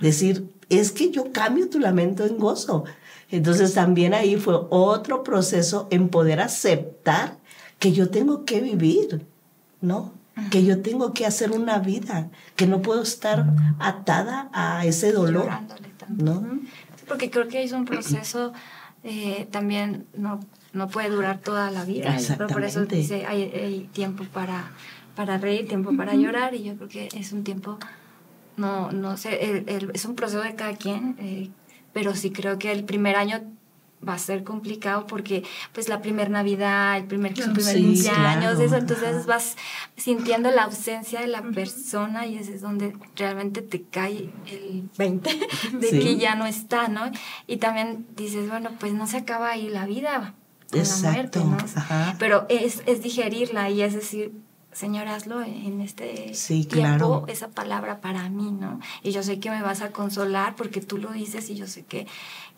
Decir, 0.00 0.50
es 0.68 0.92
que 0.92 1.10
yo 1.10 1.32
cambio 1.32 1.70
tu 1.70 1.78
lamento 1.78 2.26
en 2.26 2.36
gozo. 2.36 2.84
Entonces 3.30 3.74
también 3.74 4.12
ahí 4.12 4.36
fue 4.36 4.54
otro 4.70 5.22
proceso 5.22 5.86
en 5.90 6.08
poder 6.08 6.40
aceptar 6.40 7.38
que 7.78 7.92
yo 7.92 8.10
tengo 8.10 8.44
que 8.44 8.60
vivir, 8.60 9.24
¿no? 9.80 10.12
Que 10.50 10.64
yo 10.64 10.82
tengo 10.82 11.14
que 11.14 11.26
hacer 11.26 11.52
una 11.52 11.78
vida, 11.78 12.28
que 12.56 12.66
no 12.66 12.82
puedo 12.82 13.02
estar 13.02 13.46
atada 13.78 14.50
a 14.52 14.84
ese 14.84 15.12
dolor, 15.12 15.48
¿no? 16.08 16.60
Porque 17.08 17.30
creo 17.30 17.48
que 17.48 17.62
es 17.62 17.72
un 17.72 17.84
proceso 17.84 18.52
eh, 19.08 19.46
también 19.52 20.04
no, 20.16 20.40
no 20.72 20.88
puede 20.88 21.10
durar 21.10 21.38
toda 21.38 21.70
la 21.70 21.84
vida. 21.84 22.16
Por 22.52 22.64
eso 22.64 22.84
dice, 22.86 23.24
hay, 23.24 23.88
tiempo 23.92 24.24
para, 24.24 24.72
para 25.14 25.38
reír, 25.38 25.68
tiempo 25.68 25.96
para 25.96 26.14
llorar, 26.14 26.56
y 26.56 26.64
yo 26.64 26.74
creo 26.74 26.88
que 26.88 27.08
es 27.14 27.32
un 27.32 27.44
tiempo, 27.44 27.78
no, 28.56 28.90
no 28.90 29.16
sé, 29.16 29.64
es 29.94 30.04
un 30.04 30.16
proceso 30.16 30.42
de 30.42 30.56
cada 30.56 30.74
quien, 30.74 31.14
eh, 31.20 31.50
pero 31.92 32.16
sí 32.16 32.32
creo 32.32 32.58
que 32.58 32.72
el 32.72 32.82
primer 32.82 33.14
año 33.14 33.42
va 34.06 34.14
a 34.14 34.18
ser 34.18 34.44
complicado 34.44 35.06
porque 35.06 35.42
pues 35.72 35.88
la 35.88 36.00
primera 36.00 36.28
Navidad, 36.28 36.96
el 36.96 37.04
primer, 37.04 37.34
cumpleaños, 37.34 38.60
eso, 38.60 38.76
entonces 38.76 39.26
vas 39.26 39.56
sintiendo 39.96 40.50
la 40.50 40.64
ausencia 40.64 41.20
de 41.20 41.26
la 41.26 41.42
persona 41.42 42.26
y 42.26 42.38
ese 42.38 42.54
es 42.54 42.60
donde 42.60 42.96
realmente 43.16 43.62
te 43.62 43.82
cae 43.82 44.30
el 44.46 44.88
20 44.96 45.30
de 45.72 45.90
que 45.90 46.16
ya 46.16 46.34
no 46.34 46.46
está, 46.46 46.88
¿no? 46.88 47.10
Y 47.46 47.58
también 47.58 48.06
dices, 48.16 48.48
bueno, 48.48 48.70
pues 48.78 48.92
no 48.92 49.06
se 49.06 49.18
acaba 49.18 49.50
ahí 49.50 49.68
la 49.68 49.86
vida 49.86 50.34
con 50.70 50.80
la 50.80 51.10
muerte, 51.12 51.38
¿no? 51.40 51.56
Pero 52.18 52.46
es, 52.48 52.82
es 52.86 53.02
digerirla 53.02 53.70
y 53.70 53.82
es 53.82 53.94
decir, 53.94 54.32
Señor, 54.76 55.08
hazlo 55.08 55.42
en 55.42 55.80
este 55.80 56.34
tiempo, 56.68 57.24
esa 57.28 57.48
palabra 57.48 58.02
para 58.02 58.28
mí, 58.28 58.50
¿no? 58.50 58.78
Y 59.02 59.10
yo 59.10 59.22
sé 59.22 59.40
que 59.40 59.48
me 59.48 59.62
vas 59.62 59.80
a 59.80 59.90
consolar 59.90 60.54
porque 60.54 60.82
tú 60.82 60.98
lo 60.98 61.12
dices 61.12 61.48
y 61.48 61.54
yo 61.54 61.66
sé 61.66 61.86
que, 61.86 62.06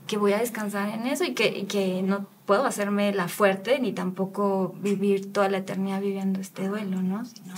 que 0.08 0.16
voy 0.16 0.32
a 0.32 0.38
descansar 0.38 0.88
en 0.88 1.06
eso 1.06 1.24
y 1.24 1.34
que, 1.34 1.66
que 1.66 2.02
no 2.02 2.26
puedo 2.46 2.64
hacerme 2.64 3.12
la 3.12 3.28
fuerte 3.28 3.78
ni 3.78 3.92
tampoco 3.92 4.74
vivir 4.80 5.32
toda 5.32 5.48
la 5.48 5.58
eternidad 5.58 6.00
viviendo 6.00 6.40
este 6.40 6.66
duelo, 6.66 7.00
¿no? 7.02 7.24
Sino 7.24 7.54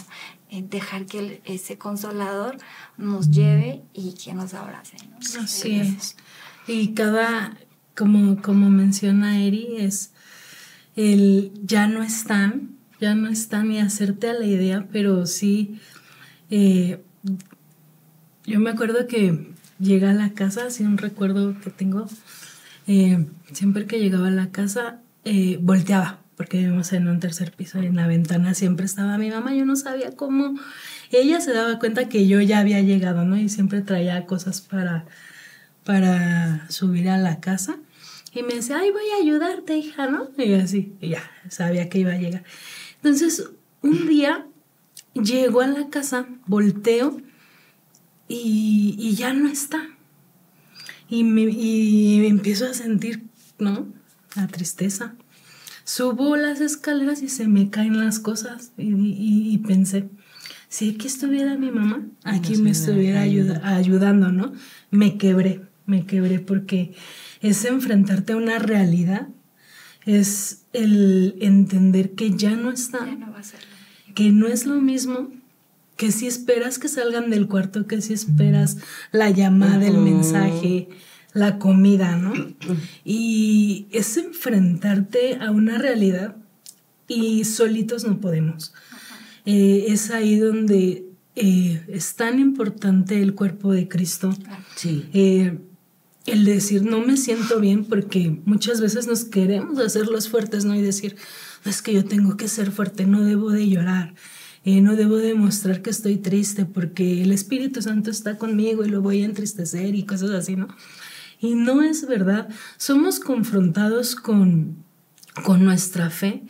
eh, 0.50 0.62
dejar 0.68 1.06
que 1.06 1.40
ese 1.46 1.78
consolador 1.78 2.58
nos 2.98 3.30
lleve 3.30 3.82
y 3.94 4.14
que 4.14 4.34
nos 4.34 4.52
abrace, 4.52 4.96
¿no? 5.08 5.16
Así 5.42 5.76
es. 5.76 6.16
Y 6.66 6.92
cada, 6.92 7.56
como, 7.96 8.42
como 8.42 8.68
menciona 8.68 9.40
Eri, 9.40 9.76
es 9.78 10.12
el 10.96 11.52
ya 11.62 11.86
no 11.86 12.02
están, 12.02 12.76
ya 13.00 13.14
no 13.14 13.28
están 13.28 13.68
ni 13.68 13.78
hacerte 13.78 14.28
a 14.28 14.34
la 14.34 14.44
idea, 14.44 14.88
pero 14.92 15.24
sí, 15.26 15.80
eh, 16.50 17.02
yo 18.44 18.58
me 18.58 18.70
acuerdo 18.70 19.06
que 19.06 19.54
llega 19.80 20.10
a 20.10 20.14
la 20.14 20.30
casa, 20.30 20.66
así 20.66 20.84
un 20.84 20.98
recuerdo 20.98 21.58
que 21.60 21.70
tengo, 21.70 22.06
eh, 22.86 23.26
siempre 23.52 23.86
que 23.86 23.98
llegaba 23.98 24.28
a 24.28 24.32
la 24.32 24.50
casa, 24.50 25.00
eh, 25.24 25.58
volteaba, 25.60 26.20
porque 26.36 26.58
vivimos 26.58 26.92
en 26.92 27.08
un 27.08 27.20
tercer 27.20 27.52
piso 27.52 27.82
y 27.82 27.86
en 27.86 27.96
la 27.96 28.06
ventana 28.06 28.54
siempre 28.54 28.86
estaba 28.86 29.18
mi 29.18 29.30
mamá, 29.30 29.54
yo 29.54 29.64
no 29.64 29.76
sabía 29.76 30.12
cómo, 30.12 30.54
ella 31.10 31.40
se 31.40 31.52
daba 31.52 31.78
cuenta 31.78 32.08
que 32.08 32.26
yo 32.26 32.40
ya 32.40 32.60
había 32.60 32.80
llegado, 32.80 33.24
¿no? 33.24 33.36
Y 33.36 33.48
siempre 33.48 33.80
traía 33.80 34.26
cosas 34.26 34.60
para, 34.60 35.06
para 35.84 36.70
subir 36.70 37.08
a 37.08 37.18
la 37.18 37.40
casa. 37.40 37.76
Y 38.32 38.44
me 38.44 38.54
decía, 38.54 38.78
ay, 38.78 38.92
voy 38.92 39.02
a 39.12 39.22
ayudarte, 39.22 39.76
hija, 39.76 40.06
¿no? 40.06 40.28
Y 40.38 40.54
así, 40.54 40.94
y 41.00 41.08
ya, 41.08 41.22
sabía 41.48 41.88
que 41.88 41.98
iba 41.98 42.12
a 42.12 42.18
llegar. 42.18 42.44
Entonces, 43.02 43.50
un 43.82 44.06
día 44.06 44.46
llego 45.14 45.62
a 45.62 45.66
la 45.66 45.88
casa, 45.88 46.26
volteo 46.46 47.20
y, 48.32 49.14
ya 49.14 49.32
no 49.32 49.48
está. 49.48 49.88
Y 51.08 51.24
me, 51.24 51.42
y 51.42 52.24
empiezo 52.26 52.66
a 52.66 52.74
sentir, 52.74 53.24
¿no? 53.58 53.92
La 54.36 54.46
tristeza. 54.46 55.14
Subo 55.84 56.36
las 56.36 56.60
escaleras 56.60 57.22
y 57.22 57.28
se 57.28 57.48
me 57.48 57.70
caen 57.70 57.98
las 57.98 58.20
cosas. 58.20 58.72
Y, 58.78 59.58
pensé, 59.58 60.08
si 60.68 60.90
aquí 60.90 61.08
estuviera 61.08 61.56
mi 61.56 61.72
mamá, 61.72 62.06
aquí 62.22 62.56
me 62.56 62.70
estuviera 62.70 63.22
ayudando, 63.22 64.30
¿no? 64.30 64.52
Me 64.92 65.18
quebré, 65.18 65.62
me 65.86 66.06
quebré 66.06 66.38
porque 66.38 66.94
es 67.40 67.64
enfrentarte 67.64 68.34
a 68.34 68.36
una 68.36 68.60
realidad, 68.60 69.28
es 70.06 70.66
el 70.72 71.34
entender 71.40 72.12
que 72.12 72.36
ya 72.36 72.54
no 72.54 72.70
está, 72.70 73.00
que 74.14 74.30
no 74.30 74.46
es 74.46 74.66
lo 74.66 74.80
mismo, 74.80 75.30
que 76.00 76.12
si 76.12 76.26
esperas 76.26 76.78
que 76.78 76.88
salgan 76.88 77.28
del 77.28 77.46
cuarto, 77.46 77.86
que 77.86 78.00
si 78.00 78.14
esperas 78.14 78.78
la 79.12 79.28
llamada, 79.28 79.86
el 79.86 79.98
mensaje, 79.98 80.88
la 81.34 81.58
comida, 81.58 82.16
¿no? 82.16 82.32
Y 83.04 83.86
es 83.90 84.16
enfrentarte 84.16 85.36
a 85.42 85.50
una 85.50 85.76
realidad 85.76 86.36
y 87.06 87.44
solitos 87.44 88.06
no 88.06 88.18
podemos. 88.18 88.72
Eh, 89.44 89.88
es 89.88 90.10
ahí 90.10 90.38
donde 90.38 91.04
eh, 91.36 91.84
es 91.88 92.14
tan 92.14 92.38
importante 92.38 93.20
el 93.20 93.34
cuerpo 93.34 93.70
de 93.70 93.86
Cristo. 93.86 94.34
Sí. 94.76 95.04
Eh, 95.12 95.58
el 96.24 96.46
decir, 96.46 96.82
no 96.82 97.00
me 97.00 97.18
siento 97.18 97.60
bien, 97.60 97.84
porque 97.84 98.40
muchas 98.46 98.80
veces 98.80 99.06
nos 99.06 99.24
queremos 99.24 99.78
hacer 99.78 100.06
los 100.06 100.30
fuertes, 100.30 100.64
¿no? 100.64 100.74
Y 100.74 100.80
decir, 100.80 101.16
es 101.66 101.82
que 101.82 101.92
yo 101.92 102.06
tengo 102.06 102.38
que 102.38 102.48
ser 102.48 102.72
fuerte, 102.72 103.04
no 103.04 103.20
debo 103.20 103.50
de 103.50 103.68
llorar, 103.68 104.14
eh, 104.64 104.80
no 104.82 104.94
debo 104.94 105.16
demostrar 105.16 105.80
que 105.80 105.90
estoy 105.90 106.18
triste 106.18 106.66
porque 106.66 107.22
el 107.22 107.32
Espíritu 107.32 107.80
Santo 107.80 108.10
está 108.10 108.36
conmigo 108.36 108.84
y 108.84 108.90
lo 108.90 109.00
voy 109.00 109.22
a 109.22 109.24
entristecer 109.24 109.94
y 109.94 110.04
cosas 110.04 110.30
así, 110.30 110.56
¿no? 110.56 110.68
Y 111.40 111.54
no 111.54 111.80
es 111.80 112.06
verdad. 112.06 112.48
Somos 112.76 113.20
confrontados 113.20 114.14
con, 114.14 114.84
con 115.44 115.64
nuestra 115.64 116.10
fe. 116.10 116.42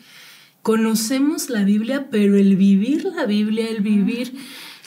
Conocemos 0.63 1.49
la 1.49 1.63
Biblia, 1.63 2.09
pero 2.11 2.37
el 2.37 2.57
vivir 2.57 3.05
la 3.05 3.27
Biblia, 3.27 3.69
el 3.69 3.81
vivir 3.81 4.35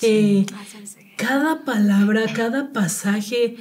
eh, 0.01 0.45
cada 1.15 1.63
palabra, 1.63 2.25
cada 2.33 2.73
pasaje, 2.73 3.55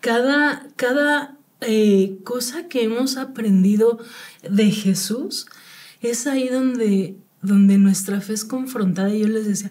cada, 0.00 0.66
cada 0.74 1.38
eh, 1.60 2.18
cosa 2.24 2.66
que 2.66 2.82
hemos 2.82 3.16
aprendido 3.16 4.00
de 4.42 4.72
Jesús, 4.72 5.46
es 6.00 6.26
ahí 6.26 6.48
donde 6.48 7.16
donde 7.44 7.78
nuestra 7.78 8.20
fe 8.20 8.32
es 8.32 8.44
confrontada 8.44 9.14
y 9.14 9.20
yo 9.20 9.28
les 9.28 9.46
decía, 9.46 9.70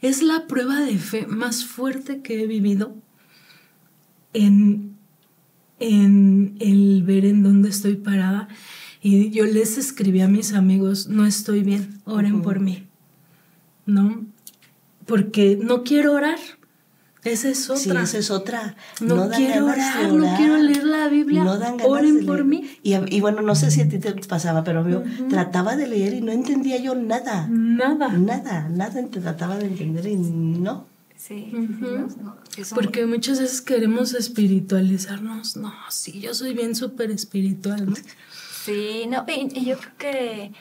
es 0.00 0.22
la 0.22 0.46
prueba 0.46 0.80
de 0.80 0.98
fe 0.98 1.26
más 1.26 1.64
fuerte 1.64 2.20
que 2.20 2.42
he 2.42 2.46
vivido 2.46 2.94
en, 4.32 4.96
en 5.78 6.56
el 6.58 7.02
ver 7.04 7.24
en 7.24 7.42
dónde 7.42 7.68
estoy 7.68 7.96
parada. 7.96 8.48
Y 9.00 9.30
yo 9.30 9.46
les 9.46 9.78
escribí 9.78 10.20
a 10.20 10.28
mis 10.28 10.52
amigos, 10.52 11.08
no 11.08 11.26
estoy 11.26 11.62
bien, 11.62 12.00
oren 12.04 12.42
por 12.42 12.60
mí. 12.60 12.86
¿No? 13.86 14.24
Porque 15.06 15.58
no 15.60 15.82
quiero 15.82 16.12
orar. 16.12 16.38
Esa 17.24 17.50
es 17.50 17.70
otra. 17.70 17.78
Sí, 17.78 17.90
esa 17.90 18.18
es 18.18 18.30
otra. 18.30 18.76
No, 19.00 19.30
quiero 19.30 19.66
orar, 19.66 20.12
no 20.12 20.36
quiero 20.36 20.56
leer 20.56 20.84
la 20.84 21.08
Biblia. 21.08 21.44
No 21.44 21.56
dan 21.56 21.76
ganas 21.76 21.92
Oren 21.92 22.26
por 22.26 22.44
mí. 22.44 22.68
Y, 22.82 23.20
bueno, 23.20 23.42
no 23.42 23.54
sé 23.54 23.70
si 23.70 23.80
a 23.80 23.88
ti 23.88 23.98
te 23.98 24.12
pasaba, 24.12 24.64
pero 24.64 24.88
yo 24.88 25.02
trataba 25.28 25.76
de 25.76 25.86
leer 25.86 26.14
y 26.14 26.20
no 26.20 26.32
entendía 26.32 26.78
yo 26.78 26.94
nada. 26.94 27.46
Nada. 27.48 28.08
Nada, 28.08 28.68
nada 28.68 29.06
trataba 29.08 29.56
de 29.56 29.66
entender 29.66 30.06
y 30.06 30.16
no. 30.16 30.86
Sí, 31.16 31.52
Porque 32.74 33.06
muchas 33.06 33.38
veces 33.38 33.62
queremos 33.62 34.12
espiritualizarnos. 34.12 35.56
No, 35.56 35.72
sí, 35.88 36.20
yo 36.20 36.34
soy 36.34 36.52
bien 36.52 36.74
súper 36.74 37.12
espiritual, 37.12 37.86
¿no? 37.86 37.94
Sí, 38.64 39.06
no, 39.08 39.24
y, 39.28 39.64
yo 39.64 39.76
creo 39.78 39.96
que 39.98 40.52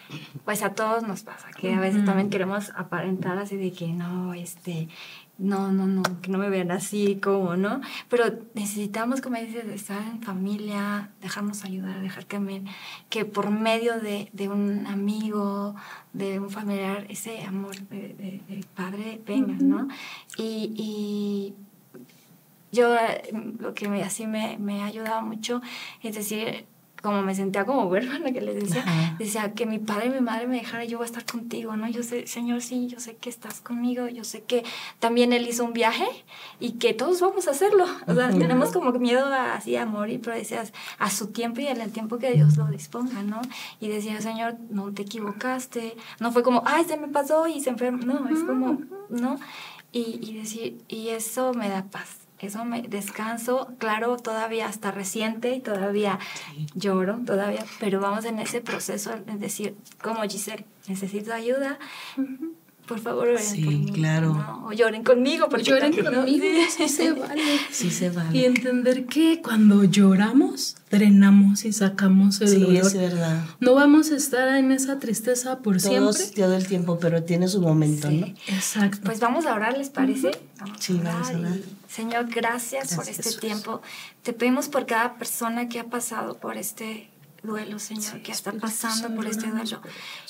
pues 0.45 0.62
a 0.62 0.74
todos 0.74 1.02
nos 1.04 1.24
pasa, 1.24 1.50
que 1.52 1.74
a 1.74 1.80
veces 1.80 2.06
también 2.06 2.30
queremos 2.30 2.71
aparentar 2.76 3.38
así 3.38 3.58
de 3.58 3.71
que 3.71 3.88
no, 3.88 4.34
este, 4.34 4.88
no, 5.38 5.72
no, 5.72 5.88
no, 5.88 6.04
que 6.22 6.30
no 6.30 6.38
me 6.38 6.50
vean 6.50 6.72
así 6.72 7.15
como, 7.15 7.56
¿no? 7.56 7.82
Pero 8.10 8.26
necesitamos, 8.54 9.22
como 9.22 9.38
dices, 9.38 9.65
estar 9.65 10.02
en 10.04 10.22
familia, 10.22 11.10
dejarnos 11.22 11.65
ayudar, 11.65 12.00
dejar 12.02 12.26
que, 12.28 12.39
me, 12.39 12.63
que 13.10 13.26
por 13.26 13.50
medio 13.50 14.00
de, 14.00 14.30
un 14.50 14.86
amigo, 14.88 15.76
de 16.13 16.39
un 16.39 16.50
familiar, 16.50 17.06
ese 17.10 17.44
amor 17.44 17.76
de, 17.89 18.63
padre 18.76 19.20
venga, 19.26 19.56
¿no? 19.60 19.88
Y, 20.38 20.74
y 20.76 21.56
yo 22.72 22.96
lo 23.60 23.74
que 23.74 23.89
me, 23.89 24.04
así 24.04 24.28
me, 24.28 24.58
me 24.58 24.82
ha 24.82 24.86
ayudado 24.86 25.22
mucho 25.22 25.62
es 26.04 26.15
decir, 26.15 26.65
como 27.02 27.22
me 27.22 27.34
sentía 27.34 27.66
como 27.66 27.86
huérfana 27.86 28.32
que 28.32 28.42
les 28.42 28.56
decía, 28.56 28.86
decía 29.18 29.54
que 29.54 29.66
mi 29.66 29.80
padre 29.80 30.08
y 30.08 30.10
mi 30.10 30.22
madre 30.22 30.48
me 30.48 30.58
dejara, 30.58 30.86
yo 30.86 30.98
voy 30.98 31.06
a 31.06 31.08
estar 31.08 31.26
contigo, 31.26 31.76
¿no? 31.76 31.88
Yo 31.90 32.04
sé, 32.04 32.28
Señor, 32.28 32.62
sí, 32.62 32.88
yo 32.88 33.00
sé 33.00 33.16
que 33.16 33.30
estás 33.30 33.62
conmigo, 33.62 34.08
yo 34.08 34.24
sé 34.24 34.44
que 34.44 34.64
también 35.00 35.34
Él 35.34 35.48
hizo 35.48 35.64
un 35.64 35.74
viaje 35.74 36.06
y 36.60 36.74
que 36.74 36.94
todos 36.94 37.20
vamos 37.22 37.48
a 37.48 37.52
hacerlo. 37.52 37.86
O 38.08 38.14
sea, 38.14 38.30
tenemos 38.30 38.72
como 38.72 38.92
miedo 38.94 39.26
a, 39.26 39.56
así 39.56 39.76
a 39.76 39.86
morir, 39.86 40.22
pero 40.24 40.36
decías, 40.36 40.74
a 41.00 41.10
su 41.10 41.28
tiempo 41.28 41.62
y 41.62 41.68
el 41.68 41.92
tiempo 41.92 42.20
que 42.20 42.32
Dios 42.32 42.58
lo 42.58 42.68
disponga, 42.68 43.24
¿no? 43.24 43.42
Y 43.80 43.88
decía, 43.88 44.22
Señor, 44.22 44.58
no 44.70 44.92
te 44.94 45.02
equivocaste, 45.02 45.96
no 46.20 46.32
fue 46.32 46.44
como, 46.44 46.64
ay, 46.66 46.86
se 46.86 46.98
me 46.98 47.08
pasó 47.08 47.48
y 47.48 47.62
se 47.62 47.72
enfermó, 47.72 48.04
no, 48.04 48.30
es 48.30 48.44
como, 48.44 48.80
¿no? 49.10 49.40
Y, 49.92 50.20
y 50.22 50.38
decir, 50.38 50.82
y 50.88 51.10
eso 51.10 51.54
me 51.54 51.68
da 51.68 51.84
paz 51.84 52.22
eso 52.41 52.65
me 52.65 52.82
descanso, 52.82 53.69
claro, 53.77 54.17
todavía 54.17 54.67
hasta 54.67 54.91
reciente 54.91 55.54
y 55.56 55.60
todavía 55.60 56.19
lloro, 56.75 57.19
todavía, 57.25 57.65
pero 57.80 57.99
vamos 57.99 58.25
en 58.25 58.39
ese 58.39 58.62
proceso, 58.62 59.13
es 59.27 59.39
decir, 59.39 59.75
como 60.01 60.23
Giselle, 60.23 60.65
necesito 60.88 61.34
ayuda, 61.34 61.77
por 62.91 62.99
favor, 62.99 63.30
oren 63.30 63.41
sí, 63.41 63.63
por 63.63 63.73
mí. 63.73 63.91
claro. 63.93 64.63
O 64.65 64.73
lloren 64.73 65.01
conmigo, 65.01 65.47
porque 65.47 65.63
lloren 65.63 65.93
conmigo, 65.93 66.45
sí 66.69 66.89
se 66.89 67.12
vale. 67.13 67.41
Sí 67.71 67.89
se 67.89 68.10
vale. 68.10 68.38
Y 68.38 68.43
entender 68.43 69.06
que 69.06 69.41
cuando 69.41 69.86
lloramos, 69.86 70.75
drenamos 70.89 71.63
y 71.63 71.71
sacamos 71.71 72.41
el 72.41 72.49
sí, 72.49 72.60
dolor. 72.60 72.75
es 72.75 72.93
verdad. 72.93 73.45
No 73.62 73.75
vamos 73.75 74.12
a 74.12 74.17
estar 74.17 74.58
en 74.58 74.73
esa 74.73 74.99
tristeza 74.99 75.60
por 75.60 75.82
Todos, 75.82 76.17
siempre. 76.17 76.43
todo 76.43 76.54
el 76.54 76.67
tiempo, 76.67 76.99
pero 76.99 77.23
tiene 77.23 77.47
su 77.47 77.62
momento, 77.62 78.10
sí, 78.10 78.17
¿no? 78.17 78.27
Exacto. 78.54 78.99
Pues 79.06 79.21
vamos 79.21 79.45
a 79.45 79.54
orar, 79.56 79.77
¿les 79.77 79.89
parece? 79.89 80.32
Vamos 80.60 80.77
sí, 80.82 80.99
a 80.99 81.04
vamos 81.04 81.30
a 81.30 81.39
orar. 81.39 81.60
Señor, 81.88 82.27
gracias, 82.27 82.93
por 82.93 83.08
este 83.08 83.32
tiempo. 83.39 83.82
Te 84.21 84.34
pedimos 84.34 84.67
por 84.67 84.86
cada 84.86 85.15
persona 85.15 85.69
que 85.69 85.80
ha 85.80 85.86
pasado 85.86 86.38
por 86.38 86.58
este 86.58 87.10
duelo, 87.43 87.80
Señor, 87.80 88.21
que 88.21 88.32
está 88.32 88.51
pasando 88.51 89.13
por 89.15 89.25
este 89.25 89.47
duelo. 89.47 89.82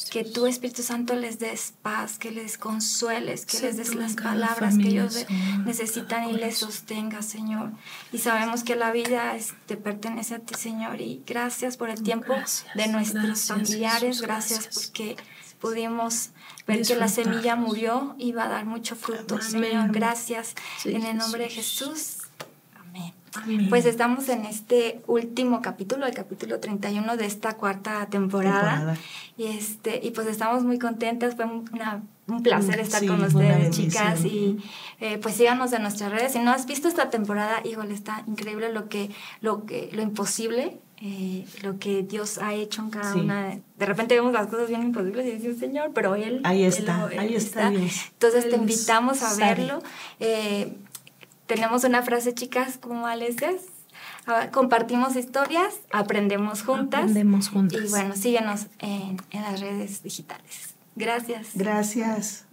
Que 0.09 0.23
tu 0.23 0.47
Espíritu 0.47 0.83
Santo 0.83 1.15
les 1.15 1.39
des 1.39 1.73
paz, 1.81 2.17
que 2.17 2.31
les 2.31 2.57
consueles, 2.57 3.45
que 3.45 3.59
les 3.59 3.77
des 3.77 3.95
las 3.95 4.15
palabras 4.15 4.77
que 4.77 4.87
ellos 4.87 5.25
necesitan 5.65 6.29
y 6.29 6.33
les 6.33 6.57
sostenga, 6.57 7.21
Señor. 7.21 7.71
Y 8.11 8.19
sabemos 8.19 8.63
que 8.63 8.75
la 8.75 8.91
vida 8.91 9.35
te 9.65 9.77
pertenece 9.77 10.35
a 10.35 10.39
ti, 10.39 10.55
Señor. 10.55 11.01
Y 11.01 11.23
gracias 11.25 11.77
por 11.77 11.89
el 11.89 12.01
tiempo 12.01 12.33
de 12.75 12.87
nuestros 12.87 13.45
familiares. 13.45 14.21
Gracias, 14.21 14.69
porque 14.73 15.17
pudimos 15.59 16.29
ver 16.67 16.81
que 16.81 16.95
la 16.95 17.07
semilla 17.07 17.55
murió 17.55 18.15
y 18.17 18.31
va 18.31 18.45
a 18.45 18.49
dar 18.49 18.65
mucho 18.65 18.95
fruto, 18.95 19.41
Señor. 19.41 19.91
Gracias. 19.91 20.55
en 20.85 21.05
el 21.05 21.17
nombre 21.17 21.43
de 21.43 21.49
Jesús. 21.49 22.20
Pues 23.69 23.85
estamos 23.85 24.27
en 24.27 24.45
este 24.45 25.01
último 25.07 25.61
capítulo, 25.61 26.05
el 26.05 26.13
capítulo 26.13 26.59
31 26.59 27.15
de 27.15 27.25
esta 27.25 27.53
cuarta 27.55 28.05
temporada. 28.07 28.97
Y, 29.37 29.45
este, 29.45 30.01
y 30.03 30.11
pues 30.11 30.27
estamos 30.27 30.63
muy 30.63 30.77
contentas, 30.77 31.35
fue 31.35 31.45
una, 31.45 32.03
un 32.27 32.43
placer 32.43 32.77
mm, 32.77 32.81
estar 32.81 33.05
con 33.05 33.23
ustedes, 33.23 33.71
chicas. 33.71 34.25
Y 34.25 34.57
eh, 34.99 35.17
pues 35.17 35.35
síganos 35.35 35.71
en 35.71 35.81
nuestras 35.83 36.11
redes. 36.11 36.33
Si 36.33 36.39
no 36.39 36.51
has 36.51 36.65
visto 36.65 36.89
esta 36.89 37.09
temporada, 37.09 37.61
híjole, 37.63 37.93
está 37.93 38.23
increíble 38.27 38.71
lo 38.73 38.89
que, 38.89 39.09
lo 39.39 39.65
que, 39.65 39.89
lo 39.93 40.01
imposible. 40.01 40.79
Eh, 41.03 41.47
lo 41.63 41.79
que 41.79 42.03
Dios 42.03 42.37
ha 42.37 42.53
hecho 42.53 42.83
en 42.83 42.91
cada 42.91 43.15
una. 43.15 43.47
De, 43.47 43.61
de 43.79 43.85
repente 43.87 44.13
vemos 44.13 44.33
las 44.33 44.45
cosas 44.45 44.67
bien 44.67 44.83
imposibles 44.83 45.25
y 45.25 45.31
decimos, 45.31 45.57
Señor, 45.57 45.91
pero 45.95 46.13
Él. 46.13 46.41
Ahí 46.43 46.63
está, 46.63 47.07
ahí 47.17 47.33
está. 47.33 47.69
Entonces 47.69 48.47
te 48.47 48.55
invitamos 48.55 49.23
a 49.23 49.35
verlo. 49.35 49.81
Eh, 50.19 50.77
tenemos 51.53 51.83
una 51.83 52.01
frase, 52.01 52.33
chicas, 52.33 52.77
como 52.77 53.07
Aleces. 53.07 53.63
Compartimos 54.53 55.17
historias, 55.17 55.73
aprendemos 55.91 56.63
juntas. 56.63 57.01
Aprendemos 57.01 57.49
juntas. 57.49 57.81
Y 57.83 57.89
bueno, 57.89 58.15
síguenos 58.15 58.67
en, 58.79 59.17
en 59.31 59.41
las 59.41 59.59
redes 59.59 60.01
digitales. 60.01 60.75
Gracias. 60.95 61.49
Gracias. 61.55 62.45